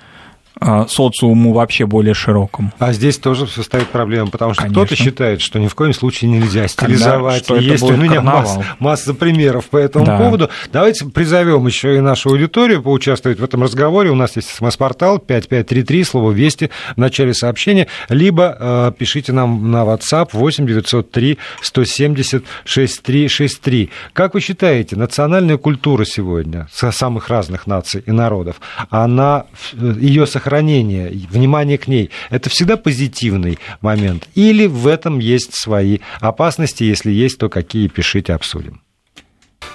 социуму 0.62 1.54
вообще 1.54 1.86
более 1.86 2.14
широкому. 2.14 2.72
А 2.78 2.94
здесь 2.94 3.18
тоже 3.18 3.48
все 3.48 3.64
ставит 3.64 3.88
проблему, 3.88 4.30
потому 4.30 4.54
что 4.54 4.68
кто-то 4.68 4.96
считает, 4.96 5.42
что 5.42 5.60
ни 5.60 5.68
в 5.68 5.74
коем 5.74 5.94
случае 5.94 6.30
нельзя 6.30 6.68
стилизовать. 6.68 7.48
Когда, 7.48 7.62
Есть 7.62 7.84
у 7.84 7.96
меня 7.96 8.22
масса, 8.22 8.64
масса 8.80 9.14
примеров 9.14 9.66
по 9.66 9.78
этому 9.78 10.06
да. 10.06 10.18
поводу. 10.20 10.50
Давайте 10.72 11.06
призовем 11.06 11.66
еще 11.66 11.98
и 11.98 12.00
нашу 12.00 12.30
аудиторию 12.30 12.84
поучаствовать 12.84 13.40
в 13.40 13.44
этом 13.44 13.64
разговоре. 13.64 14.12
У 14.12 14.16
нас 14.16 14.36
есть 14.36 14.50
смс-портал 14.50 15.18
5533, 15.18 16.04
слово 16.04 16.32
«Вести» 16.32 16.70
в 16.96 16.98
начале 16.98 17.34
сообщения, 17.34 17.88
либо 18.10 18.56
э, 18.60 18.92
пишите 18.98 19.34
нам 19.34 19.72
на 19.72 19.84
WhatsApp 19.84 20.30
8 20.34 20.68
903 20.68 21.40
170 21.62 22.44
6363. 22.66 23.90
Как 24.14 24.36
вы 24.36 24.42
считаете, 24.42 24.96
национальная 24.96 25.58
культура 25.58 26.06
сегодня 26.06 26.68
самых 26.72 27.30
разных 27.30 27.66
наций 27.68 28.04
и 28.06 28.12
народов, 28.12 28.58
она, 28.90 29.46
э, 29.74 29.96
ее 30.00 30.28
сохранение 30.28 30.51
сохранение, 30.52 31.10
внимание 31.30 31.78
к 31.78 31.88
ней, 31.88 32.10
это 32.30 32.50
всегда 32.50 32.76
позитивный 32.76 33.58
момент? 33.80 34.28
Или 34.36 34.68
в 34.68 34.86
этом 34.88 35.20
есть 35.20 35.54
свои 35.54 36.00
опасности? 36.20 36.84
Если 36.84 37.12
есть, 37.12 37.38
то 37.38 37.48
какие, 37.50 37.88
пишите, 37.88 38.34
обсудим. 38.34 38.82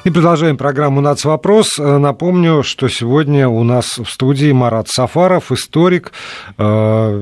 И 0.06 0.10
продолжаем 0.10 0.56
программу 0.56 1.00
«Нацвопрос». 1.00 1.78
Напомню, 1.78 2.62
что 2.62 2.86
сегодня 2.86 3.48
у 3.48 3.64
нас 3.64 3.98
в 3.98 4.08
студии 4.08 4.52
Марат 4.52 4.86
Сафаров, 4.86 5.50
историк, 5.50 6.12
э, 6.58 6.62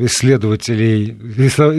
исследователь, 0.03 1.17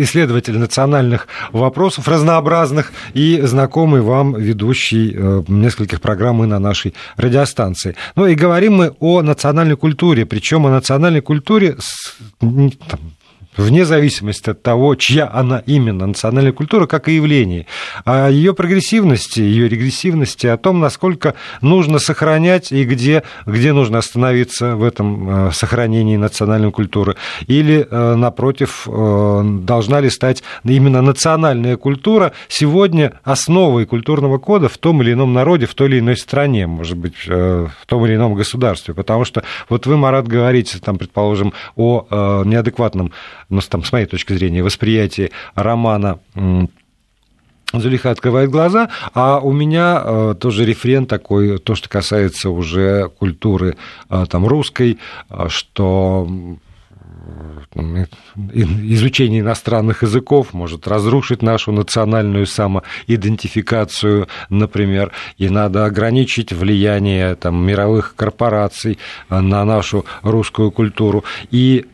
исследователь 0.02 0.58
национальных 0.58 1.28
вопросов 1.52 2.08
разнообразных 2.08 2.92
и 3.14 3.40
знакомый 3.44 4.02
вам 4.02 4.34
ведущий 4.34 5.14
э, 5.16 5.44
нескольких 5.48 6.02
программ 6.02 6.44
и 6.44 6.48
на 6.48 6.58
нашей 6.58 6.96
радиостанции. 7.18 7.96
Ну 8.16 8.26
и 8.26 8.34
говорим 8.34 8.74
мы 8.74 8.96
о 9.00 9.22
национальной 9.22 9.78
культуре, 9.78 10.26
причем 10.26 10.66
о 10.66 10.72
национальной 10.72 11.22
культуре 11.22 11.78
там, 12.40 12.72
вне 13.58 13.86
зависимости 13.86 14.50
от 14.50 14.62
того, 14.62 14.96
чья 14.96 15.30
она 15.32 15.62
именно, 15.66 16.06
национальная 16.08 16.52
культура, 16.52 16.88
как 16.88 17.08
и 17.08 17.16
явление, 17.16 17.68
о 18.04 18.30
ее 18.30 18.54
прогрессивности, 18.54 19.40
ее 19.40 19.70
регрессивности, 19.70 20.48
о 20.48 20.58
том, 20.58 20.80
насколько 20.80 21.36
нужно 21.62 22.00
сохранять 22.00 22.72
и 22.72 22.84
где, 22.84 23.24
где 23.46 23.74
нужно 23.74 24.00
остановиться 24.00 24.76
в 24.76 24.84
этом 24.84 25.48
э, 25.48 25.52
сохранении 25.52 26.18
национальной 26.18 26.72
культуры, 26.72 27.16
или, 27.48 27.88
э, 27.90 28.16
напротив, 28.16 28.88
э, 28.88 29.42
должна 29.62 30.00
ли 30.00 30.10
стать 30.10 30.44
именно 30.64 31.02
национальная 31.02 31.78
культура 31.78 32.34
сегодня 32.48 33.20
основой 33.24 33.86
культурного 33.86 34.38
кода 34.38 34.70
в 34.70 34.78
том 34.78 35.02
или 35.02 35.14
ином 35.14 35.34
народе, 35.34 35.66
в 35.66 35.74
той 35.74 35.88
или 35.90 36.00
иной 36.00 36.18
стране, 36.18 36.68
может 36.68 36.98
быть, 36.98 37.16
в 37.26 37.86
том 37.86 38.06
или 38.06 38.16
ином 38.16 38.34
государстве, 38.34 38.94
потому 38.94 39.26
что 39.26 39.44
вот 39.70 39.86
вы, 39.86 39.98
Марат, 39.98 40.28
говорите, 40.28 40.80
там, 40.80 40.98
предположим, 40.98 41.54
о 41.76 42.44
неадекватном 42.46 43.12
ну, 43.50 43.62
там, 43.62 43.84
с 43.84 43.92
моей 43.92 44.06
точки 44.06 44.34
зрения, 44.34 44.64
восприятие 44.64 45.32
романа 45.56 46.20
Зулиха 47.74 48.12
открывает 48.12 48.50
глаза, 48.50 48.90
а 49.14 49.40
у 49.40 49.52
меня 49.52 50.02
э, 50.04 50.36
тоже 50.40 50.66
рефрен 50.66 51.06
такой, 51.06 51.58
то, 51.58 51.76
что 51.76 51.90
касается 51.90 52.50
уже 52.50 53.10
культуры 53.10 53.76
э, 54.10 54.26
там, 54.30 54.46
русской, 54.46 55.00
э, 55.30 55.48
что 55.50 56.28
изучение 58.54 59.42
иностранных 59.42 60.04
языков 60.04 60.54
может 60.54 60.88
разрушить 60.88 61.42
нашу 61.42 61.72
национальную 61.72 62.46
самоидентификацию, 62.46 64.28
например, 64.50 65.12
и 65.38 65.50
надо 65.50 65.86
ограничить 65.86 66.52
влияние 66.52 67.36
там, 67.36 67.66
мировых 67.66 68.16
корпораций 68.16 69.00
на 69.30 69.66
нашу 69.66 70.06
русскую 70.22 70.72
культуру. 70.72 71.24
И 71.52 71.86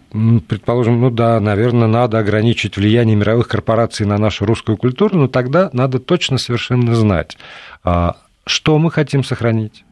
предположим, 0.48 1.00
ну 1.02 1.10
да, 1.10 1.40
наверное, 1.40 1.88
надо 1.88 2.20
ограничить 2.20 2.78
влияние 2.78 3.16
мировых 3.16 3.48
корпораций 3.48 4.06
на 4.06 4.18
нашу 4.18 4.46
русскую 4.46 4.78
культуру, 4.78 5.18
но 5.18 5.28
тогда 5.28 5.70
надо 5.74 6.00
точно 6.00 6.38
совершенно 6.38 6.96
знать, 6.96 7.38
а, 7.84 8.18
что 8.46 8.78
мы 8.78 8.92
хотим 8.92 9.24
сохранить 9.24 9.86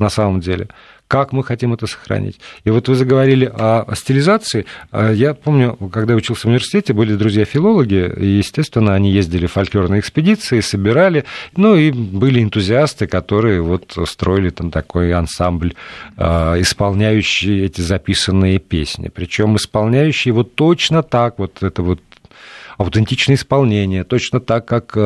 на 0.00 0.08
самом 0.08 0.40
деле, 0.40 0.68
как 1.10 1.32
мы 1.32 1.42
хотим 1.42 1.72
это 1.72 1.88
сохранить. 1.88 2.38
И 2.62 2.70
вот 2.70 2.88
вы 2.88 2.94
заговорили 2.94 3.44
о 3.52 3.92
стилизации. 3.96 4.64
А 4.92 5.10
я 5.10 5.34
помню, 5.34 5.76
когда 5.92 6.14
учился 6.14 6.42
в 6.42 6.44
университете, 6.44 6.92
были 6.92 7.16
друзья-филологи, 7.16 8.12
и, 8.16 8.26
естественно, 8.26 8.94
они 8.94 9.10
ездили 9.10 9.46
в 9.46 9.52
фольклорные 9.52 9.98
экспедиции, 9.98 10.60
собирали, 10.60 11.24
ну 11.56 11.74
и 11.74 11.90
были 11.90 12.40
энтузиасты, 12.40 13.08
которые 13.08 13.60
вот 13.60 13.98
строили 14.06 14.50
там 14.50 14.70
такой 14.70 15.12
ансамбль, 15.12 15.74
а, 16.16 16.54
исполняющий 16.60 17.64
эти 17.64 17.80
записанные 17.80 18.60
песни. 18.60 19.10
Причем 19.12 19.56
исполняющие 19.56 20.32
вот 20.32 20.54
точно 20.54 21.02
так, 21.02 21.40
вот 21.40 21.60
это 21.64 21.82
вот 21.82 22.00
аутентичное 22.80 23.36
исполнение, 23.36 24.04
точно 24.04 24.40
так, 24.40 24.64
как 24.64 24.92
э, 24.96 25.00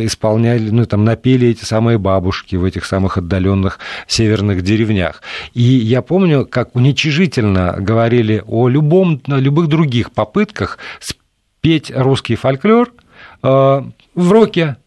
исполняли, 0.00 0.70
ну, 0.70 0.86
там, 0.86 1.04
напели 1.04 1.48
эти 1.48 1.62
самые 1.62 1.98
бабушки 1.98 2.56
в 2.56 2.64
этих 2.64 2.86
самых 2.86 3.18
отдаленных 3.18 3.80
северных 4.06 4.62
деревнях. 4.62 5.20
И 5.52 5.60
я 5.60 6.00
помню, 6.00 6.46
как 6.46 6.74
уничижительно 6.74 7.76
говорили 7.78 8.42
о 8.46 8.68
любом, 8.68 9.20
о 9.28 9.36
любых 9.36 9.68
других 9.68 10.10
попытках 10.12 10.78
спеть 11.00 11.92
русский 11.94 12.34
фольклор 12.34 12.94
э, 13.42 13.82
в 14.14 14.32
роке, 14.32 14.78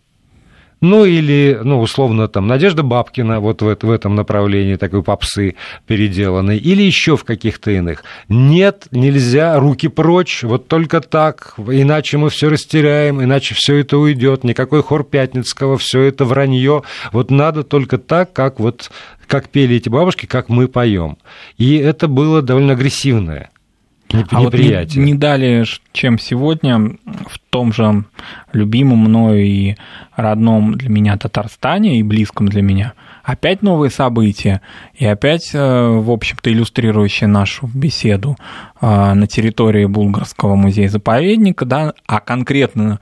ну 0.82 1.06
или, 1.06 1.60
ну, 1.64 1.80
условно, 1.80 2.28
там, 2.28 2.48
Надежда 2.48 2.84
Бабкина 2.84 3.40
вот 3.40 3.62
в, 3.62 3.78
в 3.82 3.92
этом 3.92 4.16
направлении 4.16 4.76
такой 4.76 5.04
попсы 5.04 5.56
переделанной, 5.86 6.58
или 6.58 6.82
еще 6.82 7.16
в 7.16 7.24
каких-то 7.24 7.72
иных. 7.72 8.04
Нет, 8.28 8.88
нельзя, 8.92 9.60
руки 9.60 9.88
прочь, 9.88 10.44
вот 10.44 10.68
только 10.68 11.02
так, 11.02 11.54
иначе 11.58 12.18
мы 12.18 12.30
все 12.30 12.50
растеряем, 12.50 13.24
иначе 13.24 13.56
все 13.56 13.78
это 13.78 13.98
уйдет, 13.98 14.44
никакой 14.44 14.82
хор 14.82 15.04
Пятницкого, 15.04 15.78
все 15.78 16.02
это 16.02 16.26
вранье. 16.26 16.82
Вот 17.12 17.30
надо 17.30 17.64
только 17.64 17.98
так, 17.98 18.34
как 18.34 18.60
вот 18.60 18.90
как 19.28 19.48
пели 19.48 19.78
эти 19.78 19.88
бабушки, 19.88 20.26
как 20.26 20.50
мы 20.50 20.68
поем. 20.68 21.18
И 21.58 21.78
это 21.78 22.10
было 22.10 22.42
довольно 22.42 22.74
агрессивное 22.74 23.50
а 24.32 24.42
вот 24.42 24.54
не, 24.54 24.86
не 24.96 25.14
далее, 25.16 25.66
чем 25.94 26.20
сегодня, 26.20 26.80
в 26.80 27.40
том 27.50 27.74
же 27.74 28.06
любимом 28.54 29.00
мною 29.00 29.46
и 29.46 29.76
родном 30.16 30.76
для 30.76 30.90
меня 30.90 31.18
Татарстане 31.18 32.00
и 32.00 32.04
близком 32.04 32.48
для 32.48 32.62
меня, 32.62 32.94
опять 33.24 33.62
новые 33.62 33.90
события, 33.90 34.62
и 34.96 35.06
опять, 35.06 35.52
э, 35.54 35.60
в 35.60 36.12
общем-то, 36.12 36.52
иллюстрирующие 36.52 37.28
нашу 37.28 37.68
беседу 37.74 38.38
э, 38.82 39.14
на 39.14 39.28
территории 39.28 39.86
Булгарского 39.86 40.56
музея-заповедника, 40.56 41.66
да, 41.66 41.94
а 42.08 42.20
конкретно 42.20 43.00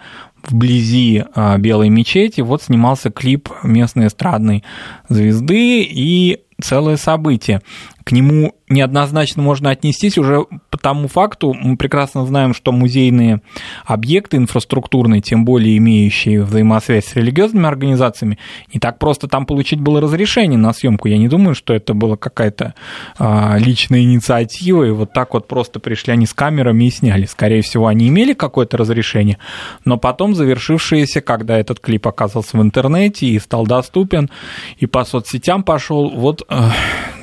вблизи 0.47 1.23
э, 1.35 1.57
Белой 1.57 1.89
мечети 1.89 2.41
вот 2.41 2.63
снимался 2.63 3.11
клип 3.11 3.49
местной 3.63 4.07
эстрадной 4.07 4.63
звезды 5.09 5.81
и 5.83 6.41
целое 6.61 6.97
событие. 6.97 7.61
К 8.09 8.11
нему 8.11 8.55
неоднозначно 8.69 9.43
можно 9.43 9.69
отнестись 9.69 10.17
уже 10.17 10.47
по 10.71 10.79
тому 10.79 11.07
факту, 11.07 11.53
мы 11.53 11.77
прекрасно 11.77 12.25
знаем, 12.25 12.55
что 12.55 12.71
музейные 12.71 13.43
объекты 13.85 14.37
инфраструктурные, 14.37 15.21
тем 15.21 15.45
более 15.45 15.77
имеющие 15.77 16.41
взаимосвязь 16.41 17.05
с 17.05 17.15
религиозными 17.15 17.67
организациями, 17.67 18.39
не 18.73 18.79
так 18.79 18.97
просто 18.97 19.27
там 19.27 19.45
получить 19.45 19.79
было 19.79 20.01
разрешение 20.01 20.57
на 20.57 20.73
съемку. 20.73 21.07
Я 21.07 21.19
не 21.19 21.27
думаю, 21.27 21.53
что 21.53 21.71
это 21.71 21.93
была 21.93 22.17
какая-то 22.17 22.73
а, 23.19 23.57
личная 23.59 24.01
инициатива, 24.01 24.85
и 24.85 24.89
вот 24.89 25.13
так 25.13 25.35
вот 25.35 25.47
просто 25.47 25.79
пришли 25.79 26.11
они 26.13 26.25
с 26.25 26.33
камерами 26.33 26.85
и 26.85 26.89
сняли. 26.89 27.25
Скорее 27.25 27.61
всего, 27.61 27.85
они 27.85 28.07
имели 28.07 28.33
какое-то 28.33 28.75
разрешение, 28.77 29.37
но 29.85 29.97
потом 29.99 30.33
завершившееся, 30.33 31.21
когда 31.21 31.59
этот 31.59 31.79
клип 31.79 32.07
оказался 32.07 32.57
в 32.57 32.61
интернете 32.63 33.27
и 33.27 33.37
стал 33.37 33.67
доступен, 33.67 34.31
и 34.77 34.87
по 34.87 35.05
соцсетям 35.05 35.61
пошел, 35.61 36.09
вот 36.09 36.41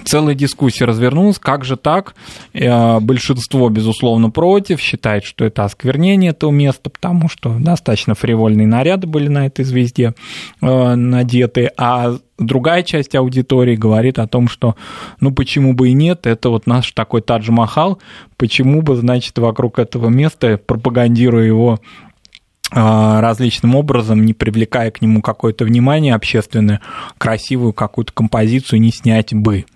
целая 0.07 0.35
дискуссия 0.35 0.85
развернулась, 0.85 1.39
как 1.39 1.65
же 1.65 1.77
так? 1.77 2.15
Э, 2.55 3.01
большинство, 3.01 3.69
безусловно, 3.69 4.31
против, 4.31 4.81
считает, 4.81 5.25
что 5.25 5.45
это 5.45 5.65
осквернение 5.65 6.31
этого 6.31 6.51
места, 6.51 6.89
потому 6.91 7.29
что 7.29 7.57
достаточно 7.59 8.15
фривольные 8.15 8.67
наряды 8.67 9.07
были 9.07 9.29
на 9.29 9.47
этой 9.47 9.65
звезде 9.65 10.15
э, 10.63 10.95
надеты, 10.95 11.71
а 11.77 12.17
другая 12.39 12.83
часть 12.83 13.15
аудитории 13.15 13.77
говорит 13.77 14.19
о 14.19 14.27
том, 14.27 14.49
что 14.49 14.77
ну 15.21 15.33
почему 15.33 15.73
бы 15.73 15.89
и 15.89 15.93
нет, 15.93 16.27
это 16.27 16.51
вот 16.51 16.67
наш 16.67 16.93
такой 16.93 17.23
Тадж-Махал, 17.23 17.99
почему 18.37 18.83
бы, 18.83 18.97
значит, 18.97 19.39
вокруг 19.39 19.79
этого 19.79 20.09
места, 20.09 20.59
пропагандируя 20.65 21.45
его 21.45 21.81
различным 22.73 23.77
образом, 23.77 24.25
не 24.25 24.35
привлекая 24.35 24.91
к 24.91 25.01
нему 25.01 25.23
какое-то 25.23 25.65
внимание 25.65 26.15
общественное, 26.15 26.81
красивую 27.17 27.73
какую-то 27.73 28.13
композицию 28.13 28.81
не 28.81 28.91
снять 28.91 29.33
бы. 29.33 29.67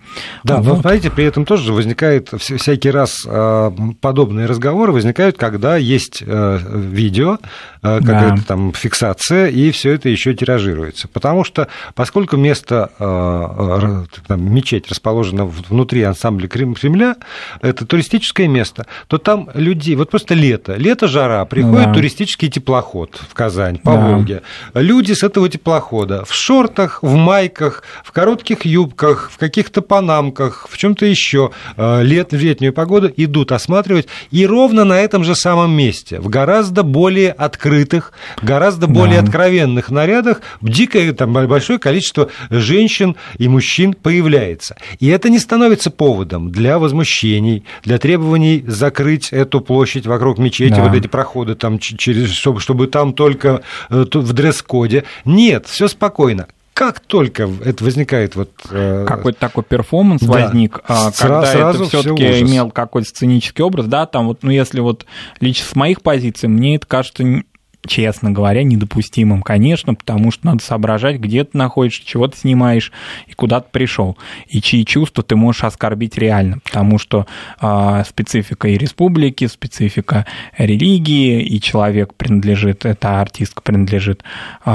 Да, 0.43 0.57
вот. 0.57 0.65
но 0.65 0.81
смотрите, 0.81 1.09
при 1.09 1.23
этом 1.25 1.45
тоже 1.45 1.71
возникает 1.71 2.29
всякий 2.37 2.91
раз 2.91 3.25
а, 3.25 3.73
подобные 4.01 4.45
разговоры 4.45 4.91
возникают, 4.91 5.37
когда 5.37 5.77
есть 5.77 6.21
э, 6.25 6.59
видео, 6.73 7.37
э, 7.81 7.99
какая-то 7.99 8.35
да. 8.35 8.43
там 8.45 8.73
фиксация, 8.73 9.47
и 9.47 9.71
все 9.71 9.93
это 9.93 10.09
еще 10.09 10.33
тиражируется. 10.33 11.07
Потому 11.07 11.43
что, 11.45 11.69
поскольку 11.95 12.35
место, 12.35 12.91
э, 12.99 14.03
там, 14.27 14.53
мечеть 14.53 14.89
расположена 14.89 15.45
внутри 15.45 16.03
ансамбля 16.03 16.47
Кремля, 16.47 17.15
это 17.61 17.85
туристическое 17.85 18.47
место, 18.47 18.87
то 19.07 19.17
там 19.17 19.49
люди, 19.53 19.93
вот 19.93 20.09
просто 20.09 20.33
лето, 20.33 20.75
лето 20.75 21.07
жара, 21.07 21.45
приходят 21.45 21.85
да. 21.85 21.93
туристические 21.93 22.51
тепла 22.51 22.80
теплоход 22.81 23.21
в 23.29 23.33
Казань 23.33 23.77
по 23.77 23.93
да. 23.93 24.07
Волге. 24.07 24.41
Люди 24.73 25.13
с 25.13 25.23
этого 25.23 25.49
теплохода 25.49 26.25
в 26.25 26.33
шортах, 26.33 26.99
в 27.03 27.15
майках, 27.15 27.83
в 28.03 28.11
коротких 28.11 28.65
юбках, 28.65 29.29
в 29.31 29.37
каких-то 29.37 29.81
панамках, 29.81 30.67
в 30.69 30.77
чем-то 30.77 31.05
еще 31.05 31.51
э, 31.77 32.03
лет, 32.03 32.31
в 32.31 32.37
летнюю 32.37 32.73
погоду 32.73 33.11
идут 33.15 33.51
осматривать. 33.51 34.07
И 34.31 34.45
ровно 34.45 34.83
на 34.83 34.99
этом 34.99 35.23
же 35.23 35.35
самом 35.35 35.71
месте, 35.71 36.19
в 36.19 36.29
гораздо 36.29 36.83
более 36.83 37.31
открытых, 37.31 38.13
гораздо 38.41 38.87
более 38.87 39.19
да. 39.19 39.25
откровенных 39.25 39.91
нарядах, 39.91 40.41
дикое 40.61 41.13
там 41.13 41.33
большое 41.33 41.77
количество 41.77 42.29
женщин 42.49 43.15
и 43.37 43.47
мужчин 43.47 43.93
появляется. 43.93 44.75
И 44.99 45.07
это 45.07 45.29
не 45.29 45.39
становится 45.39 45.91
поводом 45.91 46.51
для 46.51 46.79
возмущений, 46.79 47.63
для 47.83 47.97
требований 47.97 48.63
закрыть 48.67 49.29
эту 49.31 49.61
площадь 49.61 50.07
вокруг 50.07 50.39
мечети, 50.39 50.75
да. 50.75 50.83
вот 50.83 50.95
эти 50.95 51.07
проходы 51.07 51.55
там 51.55 51.79
через, 51.79 52.31
чтобы 52.31 52.59
чтобы 52.71 52.87
там 52.87 53.11
только 53.11 53.63
э, 53.89 54.05
в 54.13 54.33
дресс-коде. 54.33 55.03
Нет, 55.25 55.65
все 55.67 55.89
спокойно. 55.89 56.47
Как 56.73 57.01
только 57.01 57.49
это 57.65 57.83
возникает 57.83 58.37
вот 58.37 58.51
э, 58.69 59.03
какой-то 59.05 59.37
такой 59.37 59.63
перформанс 59.63 60.21
да, 60.21 60.31
возник, 60.31 60.79
а, 60.87 61.11
когда 61.11 61.45
сразу 61.45 61.83
это 61.83 61.89
все-таки 61.89 62.41
имел 62.41 62.71
какой-то 62.71 63.09
сценический 63.09 63.61
образ, 63.61 63.87
да, 63.87 64.05
там 64.05 64.27
вот, 64.27 64.39
ну 64.43 64.51
если 64.51 64.79
вот 64.79 65.05
лично 65.41 65.65
с 65.65 65.75
моих 65.75 66.01
позиций, 66.01 66.47
мне 66.47 66.77
это 66.77 66.87
кажется 66.87 67.43
честно 67.85 68.31
говоря, 68.31 68.63
недопустимым, 68.63 69.41
конечно, 69.41 69.95
потому 69.95 70.31
что 70.31 70.45
надо 70.45 70.63
соображать, 70.63 71.19
где 71.19 71.43
ты 71.43 71.57
находишься, 71.57 72.05
чего 72.05 72.27
ты 72.27 72.37
снимаешь 72.37 72.91
и 73.27 73.33
куда 73.33 73.59
ты 73.61 73.69
пришел, 73.71 74.17
и 74.47 74.61
чьи 74.61 74.85
чувства 74.85 75.23
ты 75.23 75.35
можешь 75.35 75.63
оскорбить 75.63 76.17
реально, 76.17 76.59
потому 76.63 76.97
что 76.97 77.25
э, 77.59 78.03
специфика 78.07 78.67
и 78.67 78.77
республики, 78.77 79.47
специфика 79.47 80.25
религии, 80.57 81.41
и 81.41 81.59
человек 81.59 82.13
принадлежит, 82.13 82.85
эта 82.85 83.21
артистка 83.21 83.61
принадлежит 83.61 84.23
э, 84.65 84.69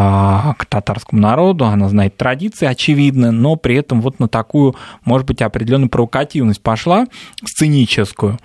к 0.56 0.66
татарскому 0.68 1.20
народу, 1.20 1.64
она 1.66 1.88
знает 1.88 2.16
традиции, 2.16 2.66
очевидно, 2.66 3.30
но 3.30 3.56
при 3.56 3.76
этом 3.76 4.00
вот 4.00 4.18
на 4.18 4.28
такую, 4.28 4.74
может 5.04 5.26
быть, 5.26 5.42
определенную 5.42 5.88
провокативность 5.88 6.62
пошла, 6.62 7.06
сценическую, 7.44 8.38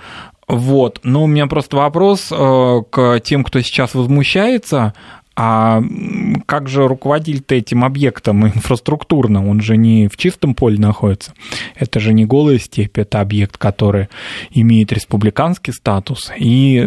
вот, 0.51 0.99
но 1.03 1.23
у 1.23 1.27
меня 1.27 1.47
просто 1.47 1.77
вопрос 1.77 2.27
э, 2.29 2.81
к 2.89 3.21
тем, 3.21 3.45
кто 3.45 3.61
сейчас 3.61 3.93
возмущается, 3.93 4.93
А 5.33 5.81
как 6.45 6.67
же 6.67 6.87
руководить 6.87 7.49
этим 7.51 7.85
объектом 7.85 8.45
инфраструктурно? 8.45 9.47
Он 9.47 9.61
же 9.61 9.77
не 9.77 10.09
в 10.09 10.17
чистом 10.17 10.53
поле 10.53 10.77
находится. 10.77 11.33
Это 11.75 12.01
же 12.01 12.13
не 12.13 12.25
голая 12.25 12.59
степь, 12.59 12.97
это 12.97 13.21
объект, 13.21 13.57
который 13.57 14.09
имеет 14.51 14.91
республиканский 14.91 15.71
статус. 15.71 16.31
И 16.37 16.85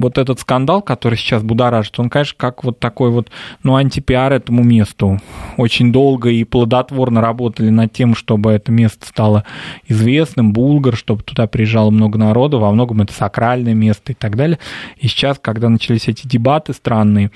вот 0.00 0.18
этот 0.18 0.40
скандал, 0.40 0.82
который 0.82 1.16
сейчас 1.16 1.44
будоражит, 1.44 1.98
он, 2.00 2.10
конечно, 2.10 2.34
как 2.36 2.64
вот 2.64 2.80
такой 2.80 3.10
вот, 3.10 3.30
ну, 3.62 3.76
антипиар 3.76 4.32
этому 4.32 4.64
месту. 4.64 5.20
Очень 5.56 5.92
долго 5.92 6.30
и 6.30 6.42
плодотворно 6.42 7.20
работали 7.20 7.70
над 7.70 7.92
тем, 7.92 8.16
чтобы 8.16 8.50
это 8.50 8.72
место 8.72 9.06
стало 9.06 9.44
известным, 9.86 10.52
Булгар, 10.52 10.96
чтобы 10.96 11.22
туда 11.22 11.46
приезжало 11.46 11.90
много 11.90 12.18
народу, 12.18 12.58
во 12.58 12.72
многом 12.72 13.02
это 13.02 13.12
сакральное 13.12 13.74
место 13.74 14.12
и 14.12 14.14
так 14.14 14.36
далее. 14.36 14.58
И 14.98 15.06
сейчас, 15.06 15.38
когда 15.40 15.68
начались 15.68 16.08
эти 16.08 16.26
дебаты 16.26 16.72
странные, 16.72 17.30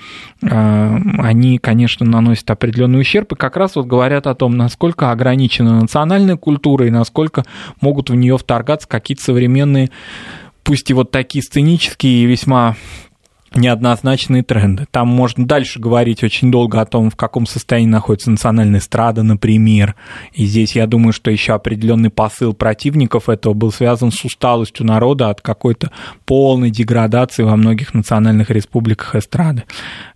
они, 0.49 1.57
конечно, 1.59 2.05
наносят 2.05 2.49
определенный 2.51 3.01
ущерб 3.01 3.33
и 3.33 3.35
как 3.35 3.57
раз 3.57 3.75
вот 3.75 3.85
говорят 3.85 4.27
о 4.27 4.35
том, 4.35 4.57
насколько 4.57 5.11
ограничена 5.11 5.81
национальная 5.81 6.37
культура 6.37 6.87
и 6.87 6.91
насколько 6.91 7.43
могут 7.81 8.09
в 8.09 8.15
нее 8.15 8.37
вторгаться 8.37 8.87
какие-то 8.87 9.23
современные, 9.23 9.91
пусть 10.63 10.89
и 10.89 10.93
вот 10.93 11.11
такие 11.11 11.43
сценические 11.43 12.23
и 12.23 12.25
весьма 12.25 12.75
неоднозначные 13.55 14.43
тренды. 14.43 14.85
Там 14.91 15.07
можно 15.07 15.45
дальше 15.45 15.79
говорить 15.79 16.23
очень 16.23 16.51
долго 16.51 16.79
о 16.81 16.85
том, 16.85 17.09
в 17.09 17.15
каком 17.15 17.45
состоянии 17.45 17.89
находится 17.89 18.31
национальная 18.31 18.79
эстрада, 18.79 19.23
например. 19.23 19.95
И 20.33 20.45
здесь 20.45 20.75
я 20.75 20.87
думаю, 20.87 21.13
что 21.13 21.31
еще 21.31 21.53
определенный 21.53 22.09
посыл 22.09 22.53
противников 22.53 23.29
этого 23.29 23.53
был 23.53 23.71
связан 23.71 24.11
с 24.11 24.23
усталостью 24.23 24.85
народа 24.85 25.29
от 25.29 25.41
какой-то 25.41 25.91
полной 26.25 26.69
деградации 26.69 27.43
во 27.43 27.55
многих 27.55 27.93
национальных 27.93 28.49
республиках 28.49 29.15
эстрады. 29.15 29.63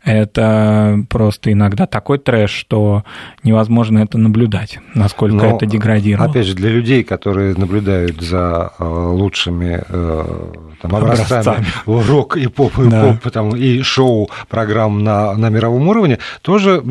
Это 0.04 1.04
просто 1.10 1.52
иногда 1.52 1.86
такой 1.86 2.20
трэш, 2.20 2.52
что 2.52 3.04
невозможно 3.44 4.00
это 4.00 4.18
наблюдать, 4.18 4.80
насколько 4.94 5.36
Но, 5.36 5.56
это 5.56 5.66
деградировало. 5.66 6.30
Опять 6.30 6.48
же, 6.48 6.56
для 6.56 6.70
людей, 6.70 7.04
которые 7.04 7.56
наблюдают 7.56 8.22
за 8.22 8.74
э, 8.78 8.84
лучшими 8.84 9.84
э, 9.88 10.52
там, 10.82 10.96
образцами, 10.96 11.40
образцами. 11.40 12.08
рок 12.08 12.38
и 12.38 12.48
поп, 12.48 12.78
и 12.80 12.90
да. 12.90 13.14
поп 13.14 13.23
там, 13.32 13.56
и 13.56 13.82
шоу 13.82 14.30
программ 14.50 15.04
на, 15.04 15.34
на 15.34 15.50
мировом 15.50 15.88
уровне, 15.88 16.20
тоже 16.42 16.82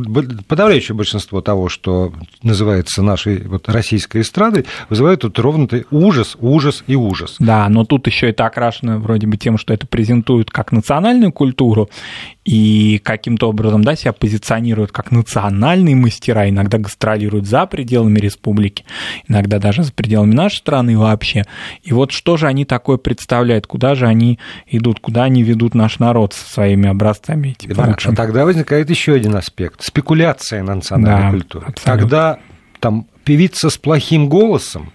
подавляющее 0.49 0.95
большинство 0.95 1.41
того, 1.41 1.69
что 1.69 2.13
называется 2.43 3.03
нашей 3.03 3.43
вот, 3.43 3.69
российской 3.69 4.23
эстрадой, 4.23 4.67
вызывает 4.89 5.21
тут 5.21 5.39
ровно 5.39 5.69
ужас, 5.91 6.37
ужас 6.41 6.85
и 6.87 6.95
ужас. 6.95 7.37
Да, 7.39 7.69
но 7.69 7.85
тут 7.85 8.07
еще 8.07 8.31
это 8.31 8.47
окрашено 8.47 8.99
вроде 8.99 9.27
бы 9.27 9.37
тем, 9.37 9.59
что 9.59 9.73
это 9.75 9.87
презентуют 9.87 10.51
как 10.51 10.73
национальную 10.73 11.33
культуру, 11.33 11.89
и 12.45 13.01
каким-то 13.05 13.49
образом 13.49 13.85
да, 13.85 13.95
себя 13.95 14.13
позиционируют 14.13 14.91
как 14.91 15.13
национальные 15.13 15.95
мастера, 15.95 16.49
иногда 16.49 16.79
гастролируют 16.79 17.47
за 17.47 17.67
пределами 17.67 18.19
республики, 18.19 18.85
иногда 19.29 19.59
даже 19.59 19.85
за 19.85 19.93
пределами 19.93 20.35
нашей 20.35 20.57
страны 20.57 20.99
вообще. 20.99 21.45
И 21.83 21.93
вот 21.93 22.11
что 22.11 22.37
же 22.37 22.47
они 22.47 22.65
такое 22.65 22.97
представляют, 22.97 23.67
куда 23.67 23.95
же 23.95 24.07
они 24.07 24.39
идут, 24.67 24.99
куда 25.01 25.25
они 25.25 25.43
ведут 25.43 25.75
наш 25.75 25.99
народ 25.99 26.22
со 26.31 26.49
своими 26.49 26.89
образцами 26.89 27.49
этими 27.49 27.73
да, 27.75 27.97
А 28.05 28.15
тогда 28.15 28.45
возникает 28.45 28.91
еще 28.91 29.15
один 29.15 29.35
аспект– 29.37 29.83
спекуляция 29.83 30.63
на 30.63 30.77
национальной 30.77 31.23
да, 31.25 31.31
культуре. 31.31 31.67
Абсолютно. 31.69 32.01
Когда 32.01 32.39
там 32.81 33.07
певица 33.25 33.71
с 33.71 33.77
плохим 33.77 34.29
голосом, 34.29 34.93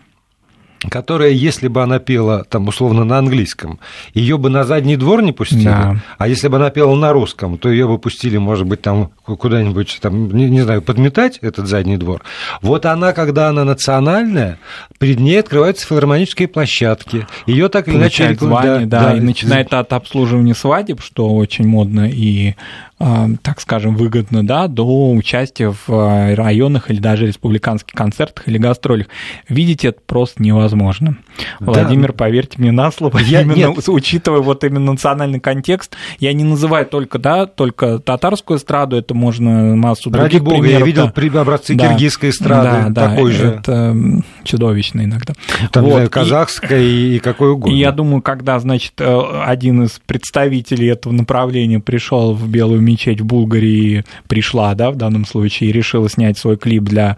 которая, 0.89 1.31
если 1.31 1.67
бы 1.67 1.81
она 1.81 1.99
пела 1.99 2.45
там 2.49 2.67
условно 2.67 3.03
на 3.03 3.17
английском, 3.17 3.79
ее 4.13 4.37
бы 4.37 4.49
на 4.49 4.63
задний 4.63 4.95
двор 4.95 5.21
не 5.21 5.31
пустили, 5.31 5.63
да. 5.63 6.03
а 6.17 6.27
если 6.27 6.47
бы 6.47 6.57
она 6.57 6.69
пела 6.69 6.95
на 6.95 7.13
русском, 7.13 7.57
то 7.57 7.69
ее 7.69 7.87
бы 7.87 7.97
пустили, 7.97 8.37
может 8.37 8.65
быть, 8.67 8.81
там 8.81 9.09
куда-нибудь 9.25 9.99
там, 10.01 10.31
не, 10.31 10.49
не 10.49 10.61
знаю, 10.61 10.81
подметать 10.81 11.39
этот 11.41 11.67
задний 11.67 11.97
двор. 11.97 12.23
Вот 12.61 12.85
она, 12.85 13.13
когда 13.13 13.49
она 13.49 13.63
национальная, 13.63 14.59
перед 14.99 15.19
ней 15.19 15.39
открываются 15.39 15.87
филармонические 15.87 16.47
площадки, 16.47 17.27
ее 17.45 17.69
так 17.69 17.87
или 17.87 17.95
иначе 17.95 18.35
звание, 18.35 18.85
да, 18.85 19.01
да, 19.01 19.09
да, 19.11 19.17
и 19.17 19.19
начинает 19.19 19.73
от 19.73 19.93
обслуживания 19.93 20.55
свадеб, 20.55 21.01
что 21.01 21.33
очень 21.33 21.67
модно 21.67 22.09
и 22.09 22.55
так 22.99 23.61
скажем, 23.61 23.95
выгодно, 23.95 24.45
да, 24.45 24.67
до 24.67 25.11
участия 25.11 25.71
в 25.71 25.89
а, 25.89 26.35
районных 26.35 26.89
или 26.89 26.99
даже 26.99 27.27
республиканских 27.27 27.93
концертах 27.93 28.47
или 28.47 28.57
гастролях. 28.57 29.07
Видеть 29.47 29.85
это 29.85 29.99
просто 30.05 30.41
невозможно. 30.41 31.17
Да. 31.59 31.71
Владимир, 31.71 32.13
поверьте 32.13 32.59
мне 32.59 32.71
на 32.71 32.91
слово, 32.91 33.19
я, 33.19 33.41
именно, 33.41 33.55
нет. 33.55 33.89
учитывая 33.89 34.39
вот 34.39 34.63
именно 34.63 34.91
национальный 34.91 35.39
контекст, 35.39 35.95
я 36.19 36.33
не 36.33 36.43
называю 36.43 36.85
только, 36.85 37.19
да, 37.19 37.45
только 37.45 37.99
татарскую 37.99 38.57
эстраду, 38.57 38.95
это 38.95 39.13
можно 39.13 39.75
массу 39.75 40.11
Ради 40.11 40.39
других 40.39 40.43
бога, 40.43 40.57
примеров. 40.57 40.79
я 40.79 40.85
видел 40.85 41.11
да. 41.13 41.41
образцы 41.41 41.75
да. 41.75 41.89
киргизской 41.89 42.29
эстрады, 42.29 42.91
да, 42.91 43.09
такой 43.09 43.31
да, 43.31 43.37
же. 43.37 43.47
Это 43.47 43.95
чудовищно 44.43 45.01
иногда. 45.01 45.33
Там, 45.71 45.83
вот. 45.85 45.93
знаю, 45.93 46.09
казахская 46.09 46.81
и, 46.81 47.15
и 47.15 47.19
какой 47.19 47.51
угодно. 47.51 47.73
И 47.73 47.77
я 47.77 47.91
думаю, 47.91 48.21
когда, 48.21 48.59
значит, 48.59 48.93
э, 48.99 49.41
один 49.45 49.83
из 49.83 49.99
представителей 50.05 50.87
этого 50.87 51.13
направления 51.13 51.79
пришел 51.79 52.33
в 52.33 52.47
Белую 52.47 52.81
мечеть 52.81 53.21
в 53.21 53.25
Булгарии 53.25 54.05
пришла, 54.27 54.73
да, 54.75 54.91
в 54.91 54.95
данном 54.95 55.25
случае, 55.25 55.69
и 55.69 55.73
решила 55.73 56.09
снять 56.09 56.37
свой 56.37 56.57
клип 56.57 56.83
для 56.83 57.17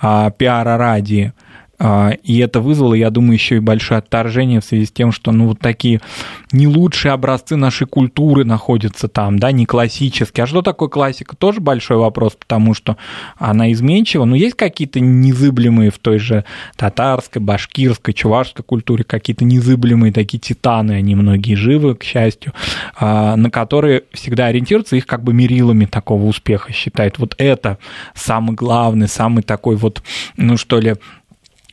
а, 0.00 0.30
пиара 0.30 0.76
ради 0.76 1.32
и 2.22 2.38
это 2.38 2.60
вызвало, 2.60 2.94
я 2.94 3.10
думаю, 3.10 3.34
еще 3.34 3.56
и 3.56 3.60
большое 3.60 3.98
отторжение 3.98 4.60
в 4.60 4.64
связи 4.64 4.84
с 4.84 4.92
тем, 4.92 5.12
что 5.12 5.32
ну, 5.32 5.48
вот 5.48 5.60
такие 5.60 6.00
не 6.52 6.66
лучшие 6.66 7.12
образцы 7.12 7.56
нашей 7.56 7.86
культуры 7.86 8.44
находятся 8.44 9.08
там, 9.08 9.38
да, 9.38 9.50
не 9.50 9.64
классические. 9.64 10.44
А 10.44 10.46
что 10.46 10.60
такое 10.60 10.88
классика? 10.88 11.36
Тоже 11.36 11.60
большой 11.60 11.96
вопрос, 11.96 12.36
потому 12.38 12.74
что 12.74 12.98
она 13.38 13.72
изменчива, 13.72 14.24
но 14.24 14.36
есть 14.36 14.56
какие-то 14.56 15.00
незыблемые 15.00 15.90
в 15.90 15.98
той 15.98 16.18
же 16.18 16.44
татарской, 16.76 17.40
башкирской, 17.40 18.12
чувашской 18.12 18.64
культуре, 18.64 19.04
какие-то 19.04 19.44
незыблемые 19.44 20.12
такие 20.12 20.38
титаны, 20.38 20.92
они 20.92 21.14
многие 21.14 21.54
живы, 21.54 21.94
к 21.94 22.04
счастью, 22.04 22.52
а, 22.96 23.36
на 23.36 23.50
которые 23.50 24.04
всегда 24.12 24.46
ориентируются, 24.46 24.96
их 24.96 25.06
как 25.06 25.22
бы 25.22 25.32
мерилами 25.32 25.86
такого 25.86 26.24
успеха 26.24 26.72
считают. 26.72 27.18
Вот 27.18 27.34
это 27.38 27.78
самый 28.14 28.54
главный, 28.54 29.08
самый 29.08 29.42
такой 29.42 29.76
вот, 29.76 30.02
ну 30.36 30.56
что 30.56 30.78
ли, 30.78 30.96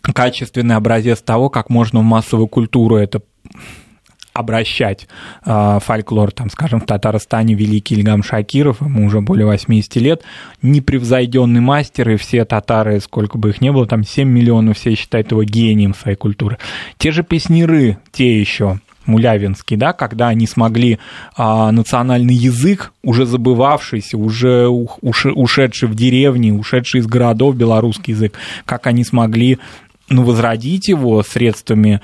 качественный 0.02 0.76
образец 0.76 1.22
того, 1.22 1.50
как 1.50 1.70
можно 1.70 2.00
в 2.00 2.04
массовую 2.04 2.48
культуру 2.48 2.96
это 2.96 3.22
обращать 4.38 5.08
э, 5.46 5.80
фольклор, 5.82 6.32
там, 6.32 6.50
скажем, 6.50 6.80
в 6.80 6.86
Татарстане 6.86 7.56
великий 7.56 7.96
Ильгам 7.96 8.22
Шакиров, 8.22 8.82
ему 8.82 9.06
уже 9.06 9.20
более 9.22 9.48
80 9.48 9.96
лет, 9.96 10.22
непревзойденный 10.62 11.60
мастер, 11.60 12.12
и 12.12 12.18
все 12.18 12.46
татары, 12.46 13.00
сколько 13.00 13.38
бы 13.38 13.50
их 13.50 13.62
ни 13.62 13.72
было, 13.72 13.88
там 13.88 14.04
7 14.04 14.30
миллионов, 14.30 14.78
все 14.78 14.96
считают 14.96 15.32
его 15.32 15.44
гением 15.44 15.96
своей 15.96 16.18
культуры. 16.18 16.60
Те 16.98 17.12
же 17.12 17.24
песниры, 17.24 17.98
те 18.12 18.40
еще, 18.40 18.80
Мулявинский, 19.08 19.78
да, 19.78 19.94
когда 19.94 20.28
они 20.28 20.46
смогли 20.46 21.00
а, 21.36 21.72
национальный 21.72 22.36
язык, 22.36 22.92
уже 23.04 23.26
забывавшийся, 23.26 24.18
уже 24.18 24.68
ушедший 24.68 25.88
в 25.88 25.96
деревни, 25.96 26.52
ушедший 26.52 27.00
из 27.00 27.08
городов 27.08 27.56
белорусский 27.56 28.14
язык, 28.14 28.34
как 28.66 28.86
они 28.86 29.06
смогли 29.06 29.60
ну, 30.10 30.24
возродить 30.24 30.88
его 30.88 31.22
средствами 31.24 32.02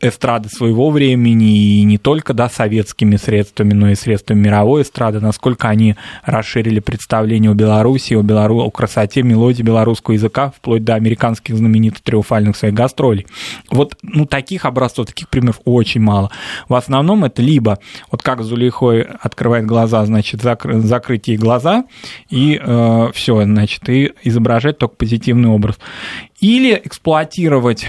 эстрады 0.00 0.48
своего 0.48 0.90
времени, 0.90 1.80
и 1.80 1.82
не 1.82 1.98
только 1.98 2.34
да, 2.34 2.48
советскими 2.48 3.16
средствами, 3.16 3.72
но 3.72 3.90
и 3.90 3.94
средствами 3.94 4.40
мировой 4.40 4.82
эстрады, 4.82 5.20
насколько 5.20 5.68
они 5.68 5.96
расширили 6.24 6.80
представление 6.80 7.50
о 7.50 7.54
Беларуси, 7.54 8.14
о, 8.14 8.22
Белору... 8.22 8.60
о 8.60 8.70
красоте, 8.70 9.22
мелодии 9.22 9.62
белорусского 9.62 10.14
языка, 10.14 10.52
вплоть 10.56 10.84
до 10.84 10.94
американских 10.94 11.56
знаменитых 11.56 12.02
триумфальных 12.02 12.56
своих 12.56 12.74
гастролей. 12.74 13.26
Вот 13.70 13.96
ну, 14.02 14.26
таких 14.26 14.64
образцов, 14.64 15.06
таких 15.06 15.28
примеров 15.28 15.60
очень 15.64 16.00
мало. 16.00 16.30
В 16.68 16.74
основном 16.74 17.24
это 17.24 17.42
либо, 17.42 17.78
вот 18.10 18.22
как 18.22 18.42
Зулейхой 18.42 19.02
открывает 19.02 19.66
глаза, 19.66 20.04
значит, 20.06 20.42
закр... 20.42 20.78
закрыть 20.78 21.28
ей 21.28 21.36
глаза, 21.36 21.84
и 22.30 22.60
э, 22.62 23.08
все, 23.14 23.44
значит, 23.44 23.88
и 23.88 24.12
изображать 24.22 24.78
только 24.78 24.94
позитивный 24.94 25.48
образ. 25.48 25.78
Или 26.40 26.80
эксплуатировать 26.84 27.86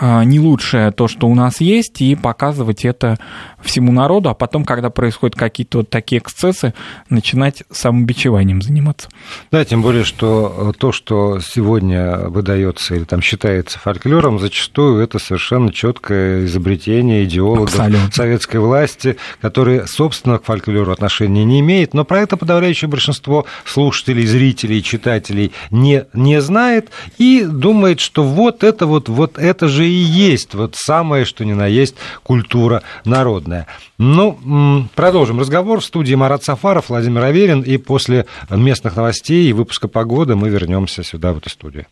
не 0.00 0.40
лучшее 0.40 0.90
то, 0.90 1.08
что 1.08 1.28
у 1.28 1.34
нас 1.34 1.60
есть, 1.60 2.00
и 2.00 2.14
показывать 2.14 2.84
это 2.84 3.18
всему 3.62 3.92
народу, 3.92 4.28
а 4.28 4.34
потом, 4.34 4.64
когда 4.64 4.90
происходят 4.90 5.36
какие-то 5.36 5.78
вот 5.78 5.90
такие 5.90 6.20
эксцессы, 6.20 6.74
начинать 7.10 7.64
самобичеванием 7.70 8.62
заниматься. 8.62 9.08
Да, 9.50 9.64
тем 9.64 9.82
более, 9.82 10.04
что 10.04 10.72
то, 10.78 10.92
что 10.92 11.40
сегодня 11.40 12.28
выдается 12.28 12.94
или 12.94 13.04
там 13.04 13.20
считается 13.20 13.78
фольклором, 13.78 14.38
зачастую 14.38 15.02
это 15.02 15.18
совершенно 15.18 15.72
четкое 15.72 16.44
изобретение 16.44 17.24
идеологов 17.24 17.70
Абсолютно. 17.70 18.12
советской 18.12 18.58
власти, 18.58 19.16
которые, 19.40 19.86
собственно, 19.86 20.38
к 20.38 20.44
фольклору 20.44 20.92
отношения 20.92 21.44
не 21.44 21.60
имеют, 21.60 21.94
но 21.94 22.04
про 22.04 22.20
это 22.20 22.36
подавляющее 22.36 22.88
большинство 22.88 23.46
слушателей, 23.64 24.26
зрителей, 24.26 24.82
читателей 24.82 25.52
не, 25.70 26.04
не 26.12 26.40
знает 26.40 26.90
и 27.18 27.44
думает, 27.44 28.00
что 28.00 28.22
вот 28.22 28.62
это 28.62 28.86
вот, 28.86 29.08
вот 29.08 29.38
это 29.38 29.68
же 29.68 29.87
и 29.88 29.92
есть 29.92 30.54
вот 30.54 30.74
самое, 30.76 31.24
что 31.24 31.44
ни 31.44 31.52
на 31.52 31.66
есть, 31.66 31.96
культура 32.22 32.82
народная. 33.04 33.66
Ну, 33.98 34.88
продолжим 34.94 35.40
разговор. 35.40 35.80
В 35.80 35.84
студии 35.84 36.14
Марат 36.14 36.44
Сафаров, 36.44 36.88
Владимир 36.88 37.24
Аверин, 37.24 37.62
и 37.62 37.76
после 37.78 38.26
местных 38.50 38.96
новостей 38.96 39.48
и 39.48 39.52
выпуска 39.52 39.88
погоды 39.88 40.36
мы 40.36 40.48
вернемся 40.48 41.02
сюда, 41.02 41.32
в 41.32 41.38
эту 41.38 41.50
студию. 41.50 41.86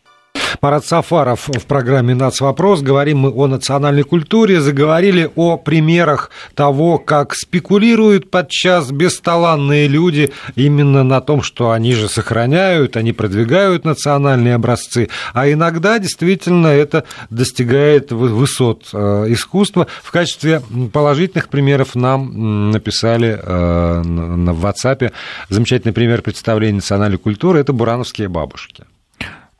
Марат 0.61 0.85
Сафаров 0.85 1.47
в 1.47 1.65
программе 1.65 2.15
«Нацвопрос». 2.15 2.81
Говорим 2.81 3.19
мы 3.19 3.31
о 3.31 3.47
национальной 3.47 4.03
культуре, 4.03 4.61
заговорили 4.61 5.29
о 5.35 5.57
примерах 5.57 6.31
того, 6.55 6.97
как 6.97 7.33
спекулируют 7.33 8.31
подчас 8.31 8.91
бесталанные 8.91 9.87
люди 9.87 10.31
именно 10.55 11.03
на 11.03 11.21
том, 11.21 11.41
что 11.41 11.71
они 11.71 11.93
же 11.93 12.09
сохраняют, 12.09 12.97
они 12.97 13.13
продвигают 13.13 13.85
национальные 13.85 14.55
образцы, 14.55 15.09
а 15.33 15.49
иногда 15.51 15.99
действительно 15.99 16.67
это 16.67 17.03
достигает 17.29 18.11
высот 18.11 18.89
э, 18.93 19.25
искусства. 19.29 19.87
В 20.03 20.11
качестве 20.11 20.61
положительных 20.91 21.49
примеров 21.49 21.95
нам 21.95 22.71
написали 22.71 23.39
э, 23.41 24.01
в 24.01 24.65
WhatsApp 24.65 25.11
замечательный 25.49 25.93
пример 25.93 26.21
представления 26.21 26.75
национальной 26.75 27.17
культуры– 27.17 27.59
это 27.61 27.73
бурановские 27.73 28.27
бабушки. 28.27 28.85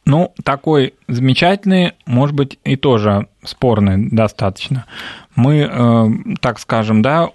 Ну, 0.08 0.34
такой 0.46 0.94
замечательный, 1.10 1.92
может 2.06 2.34
быть, 2.34 2.58
и 2.64 2.78
тоже 2.78 3.28
спорный 3.44 4.10
достаточно. 4.10 4.86
Мы, 5.36 5.70
э, 5.70 6.08
так 6.40 6.60
скажем, 6.60 7.02
да, 7.02 7.32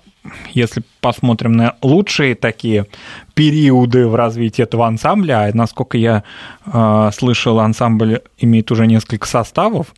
если 0.55 0.83
посмотрим 1.03 1.53
на 1.53 1.75
лучшие 1.83 2.35
такие 2.35 2.87
периоды 3.35 4.07
в 4.07 4.15
развитии 4.15 4.63
этого 4.63 4.87
ансамбля, 4.87 5.45
а 5.45 5.51
насколько 5.53 5.99
я 5.99 6.23
э, 6.65 7.11
слышал, 7.13 7.59
ансамбль 7.61 8.21
имеет 8.39 8.71
уже 8.71 8.87
несколько 8.87 9.27
составов, 9.27 9.89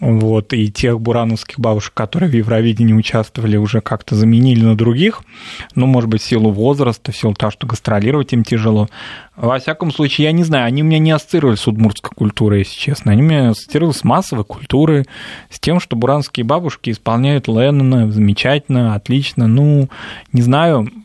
вот, 0.00 0.52
и 0.52 0.70
тех 0.70 1.00
бурановских 1.00 1.58
бабушек, 1.60 1.92
которые 1.94 2.30
в 2.30 2.34
Евровидении 2.34 2.92
участвовали, 2.92 3.56
уже 3.56 3.80
как-то 3.80 4.14
заменили 4.14 4.64
на 4.64 4.76
других, 4.76 5.22
ну, 5.74 5.86
может 5.86 6.08
быть, 6.08 6.22
в 6.22 6.26
силу 6.26 6.50
возраста, 6.50 7.12
в 7.12 7.16
силу 7.16 7.34
того, 7.34 7.50
что 7.50 7.66
гастролировать 7.66 8.32
им 8.32 8.42
тяжело. 8.42 8.88
Во 9.36 9.58
всяком 9.58 9.92
случае, 9.92 10.26
я 10.26 10.32
не 10.32 10.42
знаю, 10.42 10.66
они 10.66 10.82
у 10.82 10.86
меня 10.86 10.98
не 10.98 11.12
ассоциировали 11.12 11.56
с 11.56 11.66
удмуртской 11.68 12.10
культурой, 12.14 12.60
если 12.60 12.76
честно, 12.76 13.12
они 13.12 13.22
меня 13.22 13.50
ассоциировали 13.50 13.94
с 13.94 14.02
массовой 14.02 14.44
культурой, 14.44 15.06
с 15.50 15.60
тем, 15.60 15.78
что 15.78 15.94
буранские 15.94 16.44
бабушки 16.44 16.90
исполняют 16.90 17.46
Леннона 17.46 18.10
замечательно, 18.10 18.94
отлично, 18.94 19.46
ну, 19.46 19.88
не 20.32 20.42
знаю, 20.42 20.47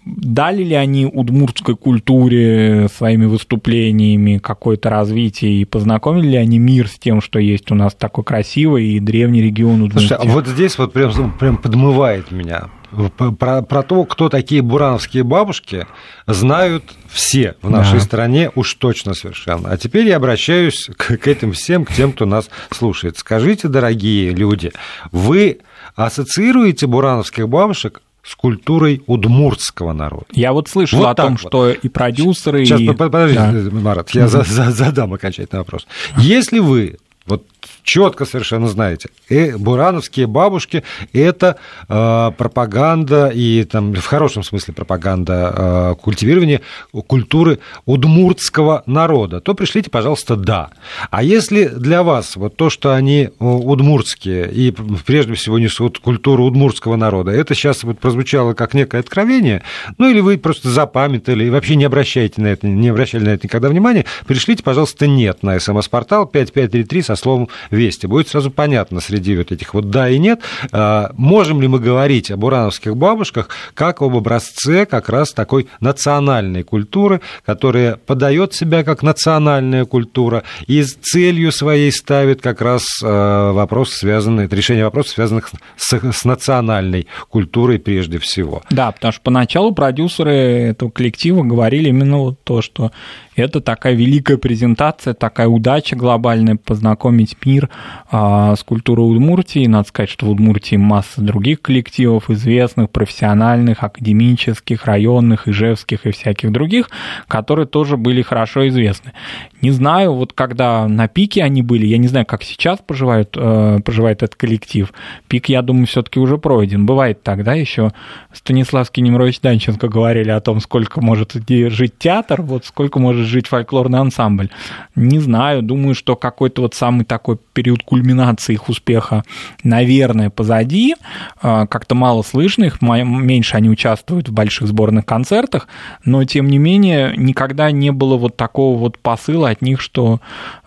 дали 0.05 0.63
ли 0.63 0.75
они 0.75 1.05
удмуртской 1.05 1.75
культуре 1.75 2.87
своими 2.89 3.25
выступлениями 3.25 4.37
какое-то 4.37 4.89
развитие 4.89 5.61
и 5.61 5.65
познакомили 5.65 6.29
ли 6.29 6.37
они 6.37 6.59
мир 6.59 6.87
с 6.87 6.97
тем, 6.97 7.21
что 7.21 7.39
есть 7.39 7.71
у 7.71 7.75
нас 7.75 7.93
такой 7.93 8.23
красивый 8.23 8.87
и 8.87 8.99
древний 8.99 9.41
регион 9.41 9.83
Удмуртии? 9.83 10.07
Слушай, 10.07 10.17
а 10.17 10.25
вот 10.25 10.47
здесь 10.47 10.77
вот 10.77 10.93
прям, 10.93 11.31
прям 11.37 11.57
подмывает 11.57 12.31
меня. 12.31 12.69
Про, 13.17 13.63
про 13.63 13.81
то, 13.81 14.05
кто 14.05 14.29
такие 14.29 14.61
бурановские 14.61 15.23
бабушки, 15.23 15.87
знают 16.27 16.83
все 17.09 17.55
в 17.63 17.69
нашей 17.69 17.99
да. 17.99 18.05
стране, 18.05 18.51
уж 18.53 18.71
точно 18.75 19.15
совершенно. 19.15 19.71
А 19.71 19.77
теперь 19.77 20.07
я 20.07 20.17
обращаюсь 20.17 20.89
к, 20.95 21.17
к 21.17 21.27
этим 21.27 21.53
всем, 21.53 21.85
к 21.85 21.93
тем, 21.93 22.11
кто 22.11 22.25
нас 22.25 22.49
слушает. 22.69 23.17
Скажите, 23.17 23.67
дорогие 23.67 24.29
люди, 24.29 24.71
вы 25.11 25.59
ассоциируете 25.95 26.85
бурановских 26.85 27.49
бабушек 27.49 28.03
с 28.23 28.35
культурой 28.35 29.03
удмуртского 29.05 29.93
народа. 29.93 30.25
Я 30.31 30.53
вот 30.53 30.69
слышал 30.69 30.99
вот 30.99 31.09
о 31.09 31.15
том, 31.15 31.31
вот. 31.33 31.39
что 31.39 31.69
и 31.71 31.89
продюсеры... 31.89 32.65
Сейчас, 32.65 32.79
и... 32.79 32.91
подождите, 32.93 33.69
да. 33.69 33.69
Марат, 33.71 34.09
я 34.11 34.25
mm-hmm. 34.25 34.71
задам 34.71 35.13
окончательный 35.13 35.59
вопрос. 35.59 35.85
Если 36.17 36.59
вы 36.59 36.97
вот 37.25 37.45
четко 37.83 38.25
совершенно 38.25 38.67
знаете. 38.67 39.09
И 39.29 39.53
бурановские 39.57 40.27
бабушки– 40.27 40.83
это 41.13 41.57
э, 41.87 42.31
пропаганда, 42.37 43.31
и 43.33 43.63
там, 43.65 43.93
в 43.93 44.05
хорошем 44.05 44.43
смысле 44.43 44.73
пропаганда 44.73 45.53
э, 45.55 45.95
культивирования 46.01 46.61
культуры 47.07 47.59
удмуртского 47.85 48.83
народа, 48.85 49.41
то 49.41 49.53
пришлите, 49.53 49.89
пожалуйста, 49.89 50.35
«да». 50.35 50.69
А 51.11 51.23
если 51.23 51.67
для 51.67 52.03
вас 52.03 52.35
вот 52.35 52.55
то, 52.55 52.69
что 52.69 52.95
они 52.95 53.29
удмуртские 53.39 54.51
и 54.51 54.71
прежде 55.05 55.33
всего 55.33 55.59
несут 55.59 55.99
культуру 55.99 56.45
удмуртского 56.45 56.95
народа, 56.95 57.31
это 57.31 57.53
сейчас 57.53 57.83
вот 57.83 57.99
прозвучало 57.99 58.53
как 58.53 58.73
некое 58.73 58.99
откровение, 58.99 59.63
ну 59.97 60.09
или 60.09 60.19
вы 60.19 60.37
просто 60.37 60.69
запамятовали 60.69 61.45
и 61.45 61.49
вообще 61.49 61.75
не 61.75 61.85
обращаете 61.85 62.41
на 62.41 62.47
это, 62.47 62.67
не 62.67 62.89
обращали 62.89 63.23
на 63.23 63.29
это 63.29 63.47
никогда 63.47 63.69
внимания, 63.69 64.05
пришлите, 64.25 64.63
пожалуйста, 64.63 65.07
«нет» 65.07 65.43
на 65.43 65.59
смс-портал 65.59 66.25
5533 66.25 67.01
со 67.01 67.15
словом 67.15 67.49
Вести. 67.73 68.05
Будет 68.05 68.27
сразу 68.27 68.51
понятно 68.51 69.01
среди 69.01 69.35
вот 69.35 69.51
этих 69.51 69.73
вот 69.73 69.89
да 69.89 70.07
и 70.07 70.19
нет, 70.19 70.41
а, 70.71 71.11
можем 71.17 71.59
ли 71.59 71.67
мы 71.67 71.79
говорить 71.79 72.29
об 72.29 72.43
урановских 72.43 72.95
бабушках 72.95 73.49
как 73.73 74.03
об 74.03 74.15
образце 74.15 74.85
как 74.85 75.09
раз 75.09 75.33
такой 75.33 75.67
национальной 75.79 76.61
культуры, 76.63 77.21
которая 77.45 77.95
подает 77.95 78.53
себя 78.53 78.83
как 78.83 79.01
национальная 79.01 79.85
культура 79.85 80.43
и 80.67 80.83
целью 80.83 81.51
своей 81.51 81.91
ставит 81.91 82.41
как 82.41 82.61
раз 82.61 82.85
а, 83.03 83.51
вопрос, 83.53 83.91
связанный, 83.93 84.47
решение 84.47 84.85
вопросов, 84.85 85.13
связанных 85.13 85.49
с, 85.75 85.93
с 85.93 86.25
национальной 86.25 87.07
культурой 87.29 87.79
прежде 87.79 88.19
всего. 88.19 88.61
Да, 88.69 88.91
потому 88.91 89.11
что 89.11 89.21
поначалу 89.21 89.73
продюсеры 89.73 90.31
этого 90.31 90.91
коллектива 90.91 91.43
говорили 91.43 91.89
именно 91.89 92.17
вот 92.19 92.43
то, 92.43 92.61
что 92.61 92.91
это 93.35 93.61
такая 93.61 93.93
великая 93.93 94.37
презентация, 94.37 95.13
такая 95.13 95.47
удача 95.47 95.95
глобальная 95.95 96.55
познакомить 96.55 97.35
мир 97.45 97.69
а, 98.11 98.55
с 98.55 98.63
культурой 98.63 99.03
Удмуртии. 99.03 99.65
Надо 99.65 99.87
сказать, 99.87 100.09
что 100.09 100.27
в 100.27 100.31
Удмуртии 100.31 100.75
масса 100.75 101.21
других 101.21 101.61
коллективов, 101.61 102.29
известных, 102.29 102.89
профессиональных, 102.89 103.83
академических, 103.83 104.85
районных, 104.85 105.47
ижевских 105.47 106.05
и 106.05 106.11
всяких 106.11 106.51
других, 106.51 106.89
которые 107.27 107.65
тоже 107.65 107.97
были 107.97 108.21
хорошо 108.21 108.67
известны. 108.67 109.13
Не 109.61 109.71
знаю, 109.71 110.13
вот 110.13 110.33
когда 110.33 110.87
на 110.87 111.07
пике 111.07 111.43
они 111.43 111.61
были, 111.61 111.85
я 111.85 111.97
не 111.97 112.07
знаю, 112.07 112.25
как 112.25 112.43
сейчас 112.43 112.79
поживают, 112.85 113.35
э, 113.35 113.79
поживает 113.83 114.21
этот 114.21 114.35
коллектив. 114.35 114.93
Пик, 115.27 115.49
я 115.49 115.61
думаю, 115.61 115.87
все-таки 115.87 116.19
уже 116.19 116.37
пройден. 116.37 116.85
Бывает 116.85 117.23
тогда 117.23 117.53
еще 117.53 117.93
Станиславский 118.33 119.01
Немрович 119.01 119.39
Данченко 119.39 119.87
говорили 119.87 120.29
о 120.31 120.41
том, 120.41 120.59
сколько 120.59 121.01
может 121.01 121.33
жить 121.33 121.93
театр, 121.97 122.41
вот 122.41 122.65
сколько 122.65 122.99
может 122.99 123.22
жить 123.25 123.47
фольклорный 123.47 123.99
ансамбль. 123.99 124.49
Не 124.95 125.19
знаю, 125.19 125.61
думаю, 125.61 125.95
что 125.95 126.15
какой-то 126.15 126.61
вот 126.61 126.73
самый 126.73 127.05
такой 127.05 127.37
период 127.53 127.83
кульминации 127.83 128.53
их 128.53 128.69
успеха, 128.69 129.23
наверное, 129.63 130.29
позади. 130.29 130.95
Э, 131.41 131.65
как-то 131.67 131.95
мало 131.95 132.21
слышно 132.21 132.65
их, 132.65 132.81
меньше 132.81 133.55
они 133.55 133.69
участвуют 133.69 134.29
в 134.29 134.33
больших 134.33 134.67
сборных 134.67 135.05
концертах, 135.05 135.67
но 136.05 136.23
тем 136.25 136.47
не 136.47 136.57
менее 136.57 137.13
никогда 137.17 137.71
не 137.71 137.91
было 137.91 138.17
вот 138.17 138.37
такого 138.37 138.77
вот 138.77 138.97
посыла 138.97 139.49
от 139.49 139.61
них, 139.61 139.81
что 139.81 140.19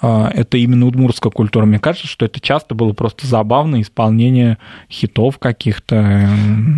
э, 0.02 0.30
это 0.34 0.58
именно 0.58 0.86
удмуртская 0.86 1.30
культура. 1.30 1.64
Мне 1.66 1.78
кажется, 1.78 2.06
что 2.06 2.24
это 2.24 2.40
часто 2.40 2.74
было 2.74 2.92
просто 2.92 3.26
забавное 3.26 3.82
исполнение 3.82 4.58
хитов 4.90 5.38
каких-то 5.38 6.28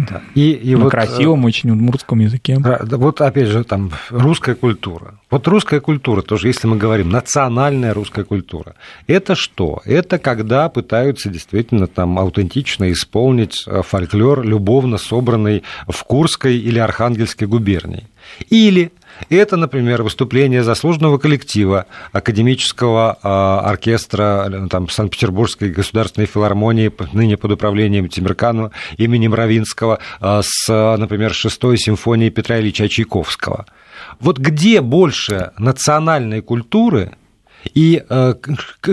да. 0.08 0.22
и, 0.34 0.52
и 0.52 0.74
на 0.74 0.84
вот, 0.84 0.90
красивом, 0.90 1.44
э, 1.44 1.48
очень 1.48 1.70
удмуртском 1.70 2.20
языке. 2.20 2.58
Вот 2.58 3.20
опять 3.20 3.48
же, 3.48 3.64
там 3.64 3.90
русская 4.10 4.54
культура. 4.54 5.14
Вот 5.30 5.46
русская 5.46 5.80
культура, 5.80 6.22
тоже, 6.22 6.48
если 6.48 6.66
мы 6.66 6.76
говорим, 6.76 7.10
национальная 7.10 7.92
русская 7.92 8.24
культура, 8.24 8.74
это 9.06 9.34
что? 9.34 9.82
Это 9.84 10.18
когда 10.18 10.68
пытаются 10.70 11.28
действительно 11.28 11.86
там 11.86 12.18
аутентично 12.18 12.90
исполнить 12.90 13.64
э, 13.66 13.82
фольклор, 13.82 14.42
любовно 14.42 14.96
собранный 14.96 15.64
в 15.86 16.02
Курской 16.04 16.56
или 16.56 16.78
Архангельской 16.78 17.46
губернии. 17.46 18.06
Или 18.48 18.90
это, 19.30 19.56
например, 19.56 20.02
выступление 20.02 20.62
заслуженного 20.62 21.18
коллектива 21.18 21.86
академического 22.12 23.18
а, 23.22 23.60
оркестра 23.60 24.48
э, 24.50 24.68
там, 24.68 24.88
Санкт-Петербургской 24.88 25.70
государственной 25.70 26.26
филармонии, 26.26 26.92
ныне 27.12 27.36
под 27.36 27.52
управлением 27.52 28.08
Тимирканова 28.08 28.72
имени 28.96 29.28
Мравинского, 29.28 29.98
а, 30.20 30.40
с, 30.42 30.68
например, 30.68 31.34
шестой 31.34 31.78
симфонией 31.78 32.30
Петра 32.30 32.58
Ильича 32.58 32.88
Чайковского. 32.88 33.66
Вот 34.20 34.38
где 34.38 34.80
больше 34.80 35.52
национальной 35.58 36.40
культуры– 36.40 37.12
и 37.74 38.02
э, 38.08 38.34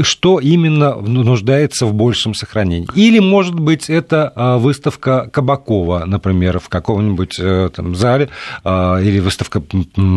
что 0.02 0.40
именно 0.40 0.96
нуждается 0.96 1.86
в 1.86 1.94
большем 1.94 2.34
сохранении. 2.34 2.88
Или, 2.96 3.20
может 3.20 3.60
быть, 3.60 3.90
это 3.90 4.32
э, 4.36 4.58
выставка 4.58 5.30
Кабакова, 5.32 6.04
например, 6.06 6.60
в 6.60 6.70
каком-нибудь 6.70 7.38
э, 7.40 7.70
там, 7.76 7.96
зале, 7.96 8.30
или 8.64 9.20
выставка 9.20 9.62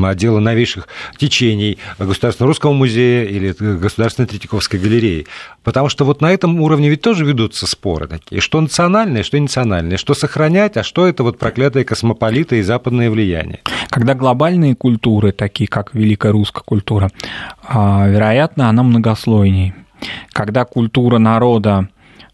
отдела 0.05 0.41
новейших 0.41 0.89
течений 1.17 1.79
Государственного 1.99 2.51
русского 2.51 2.73
музея 2.73 3.25
или 3.25 3.55
Государственной 3.59 4.27
Третьяковской 4.27 4.79
галереи. 4.79 5.27
Потому 5.65 5.89
что 5.89 6.05
вот 6.05 6.21
на 6.21 6.33
этом 6.33 6.61
уровне 6.61 6.89
ведь 6.89 7.03
тоже 7.03 7.25
ведутся 7.25 7.67
споры 7.67 8.07
такие, 8.07 8.41
что 8.41 8.61
национальное, 8.61 9.23
что 9.23 9.39
национальное, 9.39 9.97
что 9.97 10.15
сохранять, 10.15 10.77
а 10.77 10.83
что 10.83 11.07
это 11.07 11.23
вот 11.23 11.39
проклятые 11.39 11.85
космополиты 11.85 12.59
и 12.59 12.63
западное 12.63 13.11
влияние. 13.11 13.61
Когда 13.91 14.15
глобальные 14.15 14.75
культуры, 14.75 15.33
такие 15.33 15.69
как 15.69 15.95
великая 15.95 16.33
русская 16.33 16.63
культура, 16.63 17.11
а, 17.63 18.09
вероятно, 18.49 18.69
она 18.69 18.83
многослойней. 18.83 19.75
Когда 20.33 20.65
культура 20.65 21.19
народа 21.19 21.89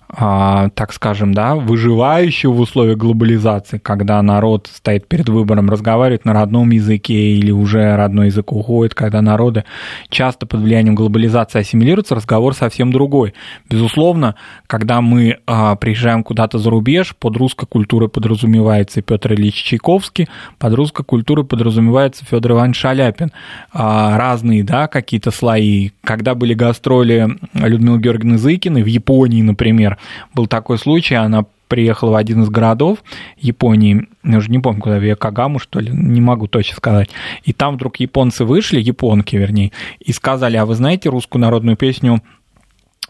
так 0.09 0.93
скажем, 0.93 1.35
да, 1.35 1.55
выживающего 1.55 2.53
в 2.53 2.61
условиях 2.61 2.99
глобализации, 2.99 3.79
когда 3.79 4.23
народ 4.23 4.69
стоит 4.73 5.09
перед 5.09 5.29
выбором 5.29 5.71
разговаривать 5.71 6.25
на 6.25 6.33
родном 6.33 6.71
языке 6.71 7.15
или 7.15 7.51
уже 7.51 7.97
родной 7.97 8.27
язык 8.27 8.53
уходит, 8.53 8.95
когда 8.95 9.23
народы 9.23 9.65
часто 10.11 10.47
под 10.47 10.61
влиянием 10.61 10.95
глобализации 10.95 11.61
ассимилируются, 11.61 12.15
разговор 12.15 12.55
совсем 12.55 12.93
другой. 12.93 13.35
Безусловно, 13.69 14.37
когда 14.67 15.01
мы 15.01 15.39
а, 15.47 15.75
приезжаем 15.77 16.23
куда-то 16.23 16.59
за 16.59 16.71
рубеж, 16.71 17.17
под 17.17 17.37
русской 17.37 17.67
культурой 17.67 18.09
подразумевается 18.09 19.03
Петр 19.03 19.33
Ильич 19.33 19.63
Чайковский, 19.63 20.29
под 20.59 20.75
русской 20.75 21.05
культурой 21.05 21.45
подразумевается 21.45 22.25
Федор 22.25 22.53
Иванович 22.53 22.77
Шаляпин. 22.77 23.33
А, 23.73 24.17
разные, 24.17 24.63
да, 24.63 24.87
какие-то 24.87 25.31
слои. 25.31 25.91
Когда 26.05 26.35
были 26.35 26.55
гастроли 26.55 27.29
Людмилы 27.55 28.01
Георгиевны 28.01 28.39
Зыкиной 28.39 28.83
в 28.83 28.87
Японии, 28.87 29.43
например, 29.43 29.94
был 30.35 30.47
такой 30.47 30.79
случай, 30.79 31.15
она 31.15 31.45
приехала 31.69 32.11
в 32.11 32.17
один 32.17 32.43
из 32.43 32.51
городов 32.51 32.99
Японии, 33.37 34.07
я 34.23 34.39
уже 34.39 34.51
не 34.51 34.59
помню, 34.59 34.81
куда, 34.81 34.99
в 34.99 35.03
Якогаму, 35.03 35.59
что 35.59 35.81
ли, 35.81 35.91
не 35.93 36.21
могу 36.21 36.47
точно 36.47 36.77
сказать. 36.77 37.11
И 37.43 37.53
там 37.53 37.75
вдруг 37.75 37.97
японцы 37.97 38.45
вышли, 38.45 38.81
японки, 38.81 39.37
вернее, 39.37 39.73
и 39.99 40.13
сказали, 40.13 40.57
а 40.57 40.67
вы 40.67 40.75
знаете 40.75 41.09
русскую 41.09 41.41
народную 41.41 41.77
песню 41.77 42.23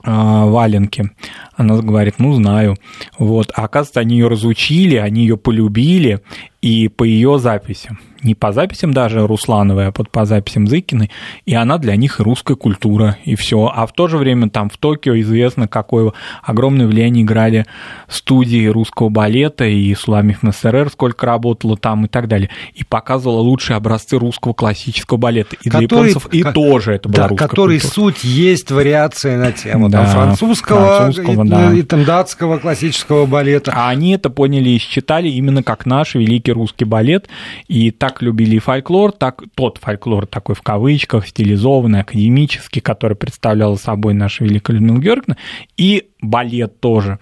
а, 0.02 0.44
валенки. 0.44 1.10
Она 1.56 1.76
говорит, 1.80 2.16
ну, 2.18 2.34
знаю. 2.34 2.76
Вот. 3.18 3.50
А 3.54 3.64
оказывается, 3.64 4.00
они 4.00 4.16
ее 4.16 4.28
разучили, 4.28 4.96
они 4.96 5.22
ее 5.22 5.36
полюбили, 5.36 6.20
и 6.64 6.88
по 6.88 7.04
ее 7.04 7.38
записям 7.38 7.98
не 8.24 8.34
по 8.34 8.52
записям 8.52 8.92
даже 8.92 9.26
Руслановой, 9.26 9.88
а 9.88 9.92
под, 9.92 10.10
по 10.10 10.24
записям 10.24 10.66
Зыкиной, 10.66 11.10
и 11.44 11.54
она 11.54 11.78
для 11.78 11.94
них 11.94 12.18
русская 12.20 12.56
культура, 12.56 13.18
и 13.24 13.36
все. 13.36 13.70
А 13.72 13.86
в 13.86 13.92
то 13.92 14.08
же 14.08 14.16
время 14.16 14.48
там 14.48 14.70
в 14.70 14.78
Токио 14.78 15.18
известно, 15.20 15.68
какое 15.68 16.12
огромное 16.42 16.86
влияние 16.86 17.24
играли 17.24 17.66
студии 18.08 18.66
русского 18.66 19.10
балета, 19.10 19.66
и 19.66 19.94
Суламиф 19.94 20.42
МСРР 20.42 20.90
сколько 20.90 21.26
работало 21.26 21.76
там 21.76 22.06
и 22.06 22.08
так 22.08 22.26
далее, 22.26 22.50
и 22.74 22.82
показывала 22.82 23.40
лучшие 23.40 23.76
образцы 23.76 24.18
русского 24.18 24.54
классического 24.54 25.18
балета. 25.18 25.56
И 25.60 25.68
который, 25.68 25.86
для 25.86 25.98
японцев 25.98 26.26
и 26.32 26.42
как, 26.42 26.54
тоже 26.54 26.94
это 26.94 27.08
была 27.08 27.24
да, 27.24 27.28
русская 27.28 27.48
который 27.48 27.80
культура. 27.80 27.94
суть 27.94 28.24
есть 28.24 28.70
вариация 28.70 29.36
на 29.38 29.52
тему 29.52 29.90
да, 29.90 30.04
там, 30.04 30.12
французского, 30.12 30.96
французского 30.96 31.44
и, 31.44 31.48
да. 31.48 31.72
и 31.74 31.82
там, 31.82 32.04
датского 32.04 32.58
классического 32.58 33.26
балета. 33.26 33.72
А 33.74 33.90
они 33.90 34.12
это 34.12 34.30
поняли 34.30 34.70
и 34.70 34.78
считали 34.78 35.28
именно 35.28 35.62
как 35.62 35.84
наш 35.84 36.14
великий 36.14 36.52
русский 36.54 36.84
балет, 36.84 37.28
и 37.68 37.90
так 37.90 38.22
любили 38.22 38.58
фольклор, 38.58 39.12
так 39.12 39.42
тот 39.54 39.78
фольклор 39.78 40.26
такой 40.26 40.54
в 40.54 40.62
кавычках, 40.62 41.26
стилизованный, 41.26 42.00
академический, 42.00 42.80
который 42.80 43.16
представлял 43.16 43.76
собой 43.76 44.14
наша 44.14 44.44
Великая 44.44 44.74
Людмила 44.74 44.98
Георгиевна, 44.98 45.36
и 45.76 46.08
балет 46.22 46.80
тоже. 46.80 47.18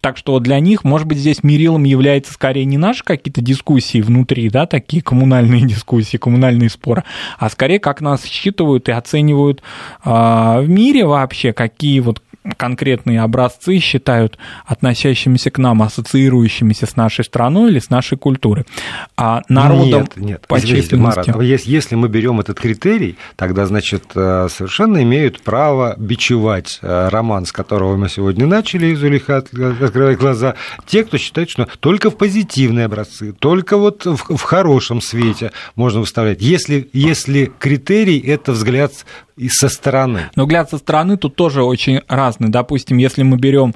Так 0.00 0.16
что 0.16 0.38
для 0.38 0.58
них, 0.60 0.84
может 0.84 1.06
быть, 1.06 1.18
здесь 1.18 1.42
мерилом 1.42 1.84
является 1.84 2.32
скорее 2.32 2.64
не 2.64 2.78
наши 2.78 3.04
какие-то 3.04 3.42
дискуссии 3.42 4.00
внутри, 4.00 4.48
да, 4.48 4.66
такие 4.66 5.02
коммунальные 5.02 5.62
дискуссии, 5.66 6.16
коммунальные 6.16 6.70
споры, 6.70 7.04
а 7.38 7.50
скорее 7.50 7.78
как 7.78 8.00
нас 8.00 8.24
считывают 8.24 8.88
и 8.88 8.92
оценивают 8.92 9.62
э, 10.04 10.10
в 10.10 10.64
мире 10.68 11.04
вообще, 11.04 11.52
какие 11.52 12.00
вот 12.00 12.22
конкретные 12.56 13.20
образцы 13.20 13.78
считают 13.78 14.38
относящимися 14.64 15.50
к 15.50 15.58
нам, 15.58 15.82
ассоциирующимися 15.82 16.86
с 16.86 16.96
нашей 16.96 17.24
страной 17.24 17.70
или 17.70 17.78
с 17.78 17.90
нашей 17.90 18.16
культурой. 18.16 18.64
А 19.16 19.42
народом 19.48 20.02
нет, 20.02 20.16
нет. 20.16 20.46
по 20.46 20.58
Извините, 20.58 20.96
Марат, 20.96 21.26
если 21.42 21.96
мы 21.96 22.08
берем 22.08 22.40
этот 22.40 22.58
критерий, 22.58 23.16
тогда, 23.36 23.66
значит, 23.66 24.04
э, 24.14 24.48
совершенно 24.50 25.02
имеют 25.02 25.42
право 25.42 25.94
бичевать 25.98 26.78
э, 26.82 27.08
роман, 27.08 27.44
с 27.44 27.52
которого 27.52 27.96
мы 27.96 28.08
сегодня 28.08 28.46
начали, 28.46 28.94
Зулиха 28.94 29.38
открывая 29.38 30.16
глаза, 30.16 30.54
те, 30.86 31.04
кто 31.04 31.18
считает, 31.18 31.50
что 31.50 31.68
только 31.80 32.10
в 32.10 32.16
позитивные 32.16 32.86
образцы, 32.86 33.32
только 33.32 33.76
вот 33.76 34.06
в, 34.06 34.36
в 34.36 34.42
хорошем 34.42 35.00
свете 35.00 35.52
можно 35.76 36.00
выставлять. 36.00 36.40
Если, 36.40 36.88
если 36.92 37.52
критерий– 37.58 38.18
это 38.26 38.52
взгляд 38.52 38.92
и 39.40 39.48
со 39.48 39.68
стороны. 39.70 40.30
Но 40.36 40.44
взгляд 40.44 40.68
со 40.70 40.76
стороны 40.76 41.16
тут 41.16 41.34
тоже 41.34 41.62
очень 41.62 42.02
разный. 42.08 42.50
Допустим, 42.50 42.98
если 42.98 43.22
мы 43.22 43.38
берем 43.38 43.74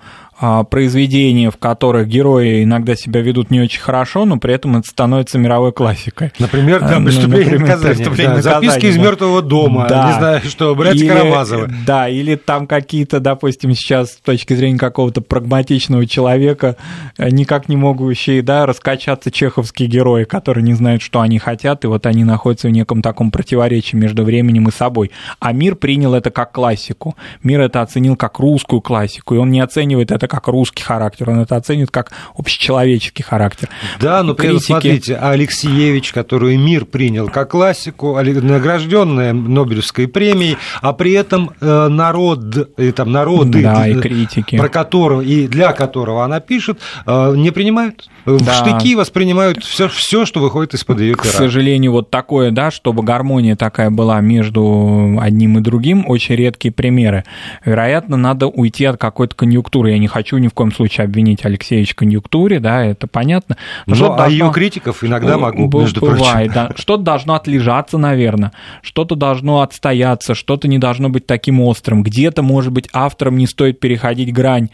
произведения, 0.71 1.51
в 1.51 1.57
которых 1.57 2.09
герои 2.09 2.65
иногда 2.65 2.97
себя 2.97 3.21
ведут 3.21 3.51
не 3.51 3.61
очень 3.61 3.81
хорошо, 3.81 4.25
но 4.25 4.39
при 4.39 4.55
этом 4.55 4.77
это 4.77 4.89
становится 4.89 5.39
мировой 5.39 5.73
классикой. 5.73 6.33
Например, 6.39 6.81
да, 6.81 6.99
ну, 6.99 7.07
«Преступление 7.07 7.45
например, 7.45 7.69
наказание». 7.69 7.97
Преступление 7.97 8.37
да, 8.37 8.43
«Записки 8.43 8.87
из 8.87 8.97
мертвого 8.97 9.43
дома», 9.43 9.87
да. 9.89 10.09
не 10.09 10.19
знаю, 10.19 10.41
что, 10.45 10.75
«Братья 10.75 11.07
Карамазовы». 11.09 11.71
Да, 11.87 12.09
или 12.09 12.35
там 12.35 12.67
какие-то, 12.67 13.21
допустим, 13.21 13.75
сейчас 13.75 14.13
с 14.13 14.17
точки 14.17 14.55
зрения 14.55 14.79
какого-то 14.79 15.21
прагматичного 15.21 16.07
человека, 16.07 16.77
э, 17.17 17.31
никак 17.31 17.69
не 17.69 17.77
могущие, 17.77 18.43
да, 18.43 18.67
раскачаться 18.67 19.31
чеховские 19.31 19.89
герои, 19.89 20.25
которые 20.25 20.65
не 20.65 20.75
знают, 20.75 21.03
что 21.03 21.21
они 21.21 21.39
хотят, 21.39 21.85
и 21.85 21.87
вот 21.87 22.07
они 22.07 22.25
находятся 22.25 22.69
в 22.69 22.73
неком 22.73 23.03
таком 23.03 23.31
противоречии 23.31 23.97
между 23.97 24.25
временем 24.25 24.69
и 24.69 24.73
собой. 24.73 25.11
А 25.41 25.53
мир 25.53 25.77
принял 25.77 26.15
это 26.15 26.31
как 26.31 26.53
классику. 26.53 27.17
Мир 27.43 27.61
это 27.61 27.83
оценил 27.83 28.17
как 28.17 28.39
русскую 28.39 28.81
классику, 28.81 29.35
и 29.35 29.39
он 29.39 29.51
не 29.51 29.61
оценивает 29.61 30.11
это 30.11 30.24
это 30.25 30.35
как 30.35 30.49
русский 30.49 30.83
характер, 30.83 31.31
он 31.31 31.41
это 31.41 31.57
оценит 31.57 31.91
как 31.91 32.13
общечеловеческий 32.37 33.25
характер. 33.25 33.69
Да, 34.01 34.23
но 34.23 34.35
при 34.35 34.49
этом, 34.49 34.61
смотрите, 34.61 35.17
Алексеевич, 35.17 36.13
который 36.13 36.57
мир 36.57 36.85
принял 36.85 37.29
как 37.29 37.51
классику, 37.51 38.19
награжденная 38.21 39.33
Нобелевской 39.33 40.09
премией, 40.09 40.57
а 40.81 40.93
при 40.93 41.13
этом 41.13 41.53
э, 41.61 41.89
народ, 41.89 42.57
и 42.79 42.93
там 42.93 43.13
народы, 43.13 43.63
да, 43.63 43.87
и 43.87 43.95
критики. 43.95 44.57
про 44.57 44.69
которого 44.69 45.21
и 45.21 45.47
для 45.47 45.73
которого 45.73 46.25
она 46.25 46.41
пишет, 46.41 46.79
э, 47.07 47.35
не 47.37 47.51
принимают. 47.51 48.09
В 48.25 48.43
да. 48.43 48.55
штыки 48.55 48.95
воспринимают 48.95 49.63
все, 49.63 49.89
все, 49.89 50.25
что 50.25 50.41
выходит 50.41 50.75
из-под 50.75 51.01
ее 51.01 51.15
пера. 51.15 51.25
К 51.25 51.27
сожалению, 51.27 51.93
вот 51.93 52.11
такое, 52.11 52.51
да, 52.51 52.71
чтобы 52.71 53.03
гармония 53.03 53.55
такая 53.55 53.91
была 53.91 54.21
между 54.21 55.19
одним 55.21 55.59
и 55.59 55.61
другим, 55.61 56.05
очень 56.09 56.35
редкие 56.35 56.73
примеры. 56.73 57.25
Вероятно, 57.65 58.17
надо 58.17 58.47
уйти 58.47 58.87
от 58.87 58.97
какой-то 58.97 59.35
конъюнктуры. 59.35 59.91
Я 59.91 59.99
не 59.99 60.07
хочу 60.15 60.39
ни 60.39 60.47
в 60.47 60.55
коем 60.55 60.73
случае 60.73 61.07
обвинить 61.07 61.45
Алексеевич 61.45 61.93
в 61.93 61.97
конъюнктуре, 61.97 62.61
да, 62.61 62.85
это 62.85 63.09
понятно. 63.09 63.57
Но, 63.87 63.97
Но 63.97 64.15
а 64.15 64.17
должно... 64.19 64.47
ее 64.47 64.53
критиков 64.53 65.03
иногда 65.03 65.37
могу, 65.37 65.69
между 65.81 66.01
бывает, 66.01 66.53
прочим. 66.53 66.53
Да. 66.55 66.71
Что-то 66.77 67.03
должно 67.03 67.35
отлежаться, 67.35 67.99
наверное, 67.99 68.53
что-то 68.81 69.17
должно 69.17 69.63
отстояться, 69.63 70.35
что-то 70.35 70.69
не 70.69 70.79
должно 70.79 71.09
быть 71.09 71.27
таким 71.27 71.61
острым. 71.61 72.05
Где-то, 72.05 72.43
может 72.43 72.73
быть, 72.73 72.89
авторам 72.93 73.37
не 73.37 73.49
стоит 73.49 73.81
переходить 73.81 74.33
грань 74.33 74.69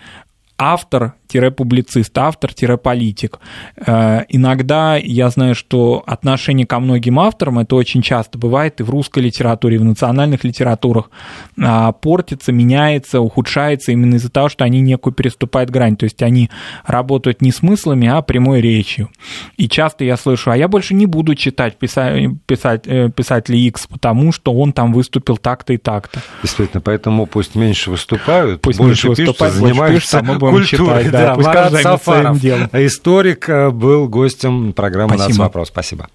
автор 0.61 1.15
публицист, 1.57 2.17
автор-политик. 2.19 3.39
Э, 3.77 4.25
иногда 4.29 4.97
я 4.97 5.31
знаю, 5.31 5.55
что 5.55 6.03
отношение 6.07 6.67
ко 6.67 6.81
многим 6.81 7.21
авторам, 7.21 7.61
это 7.61 7.77
очень 7.77 8.03
часто 8.03 8.37
бывает 8.37 8.81
и 8.81 8.83
в 8.83 8.91
русской 8.91 9.21
литературе, 9.21 9.77
и 9.77 9.79
в 9.79 9.85
национальных 9.85 10.43
литературах, 10.43 11.11
а, 11.57 11.93
портится, 11.93 12.53
меняется, 12.53 13.21
ухудшается 13.21 13.93
именно 13.93 14.17
из-за 14.17 14.31
того, 14.31 14.49
что 14.49 14.65
они 14.65 14.81
некую 14.81 15.15
переступают 15.15 15.71
грань. 15.71 15.97
То 15.97 16.05
есть 16.05 16.21
они 16.23 16.51
работают 16.85 17.43
не 17.43 17.53
смыслами, 17.53 18.09
а 18.09 18.23
прямой 18.23 18.61
речью. 18.61 19.09
И 19.57 19.69
часто 19.69 20.05
я 20.05 20.17
слышу, 20.17 20.51
а 20.51 20.57
я 20.57 20.67
больше 20.67 20.95
не 20.95 21.07
буду 21.07 21.35
читать 21.37 21.79
писать, 21.79 22.25
писать, 22.47 22.83
э, 22.87 23.09
писателя 23.11 23.57
X, 23.57 23.87
потому 23.87 24.33
что 24.33 24.53
он 24.53 24.73
там 24.73 24.93
выступил 24.93 25.37
так-то 25.37 25.73
и 25.73 25.77
так-то. 25.77 26.21
Действительно, 26.43 26.81
поэтому 26.81 27.27
пусть 27.27 27.55
меньше 27.55 27.91
выступают, 27.91 28.61
пусть 28.63 28.79
больше 28.79 29.09
меньше 29.09 29.23
пишут, 29.23 29.41
выступают, 29.41 29.55
занимаются 29.55 30.21
пишут, 30.21 30.41
будем 30.51 30.67
культурой. 30.69 31.05
Читать, 31.05 31.13
да, 31.13 31.27
да, 31.27 31.35
пусть 31.35 31.47
Марат 31.47 31.73
Сафаров, 31.73 32.45
историк, 32.75 33.49
э, 33.49 33.71
был 33.71 34.09
гостем 34.09 34.73
программы 34.73 35.17
«Нацвопрос». 35.17 35.69
Спасибо. 35.69 36.09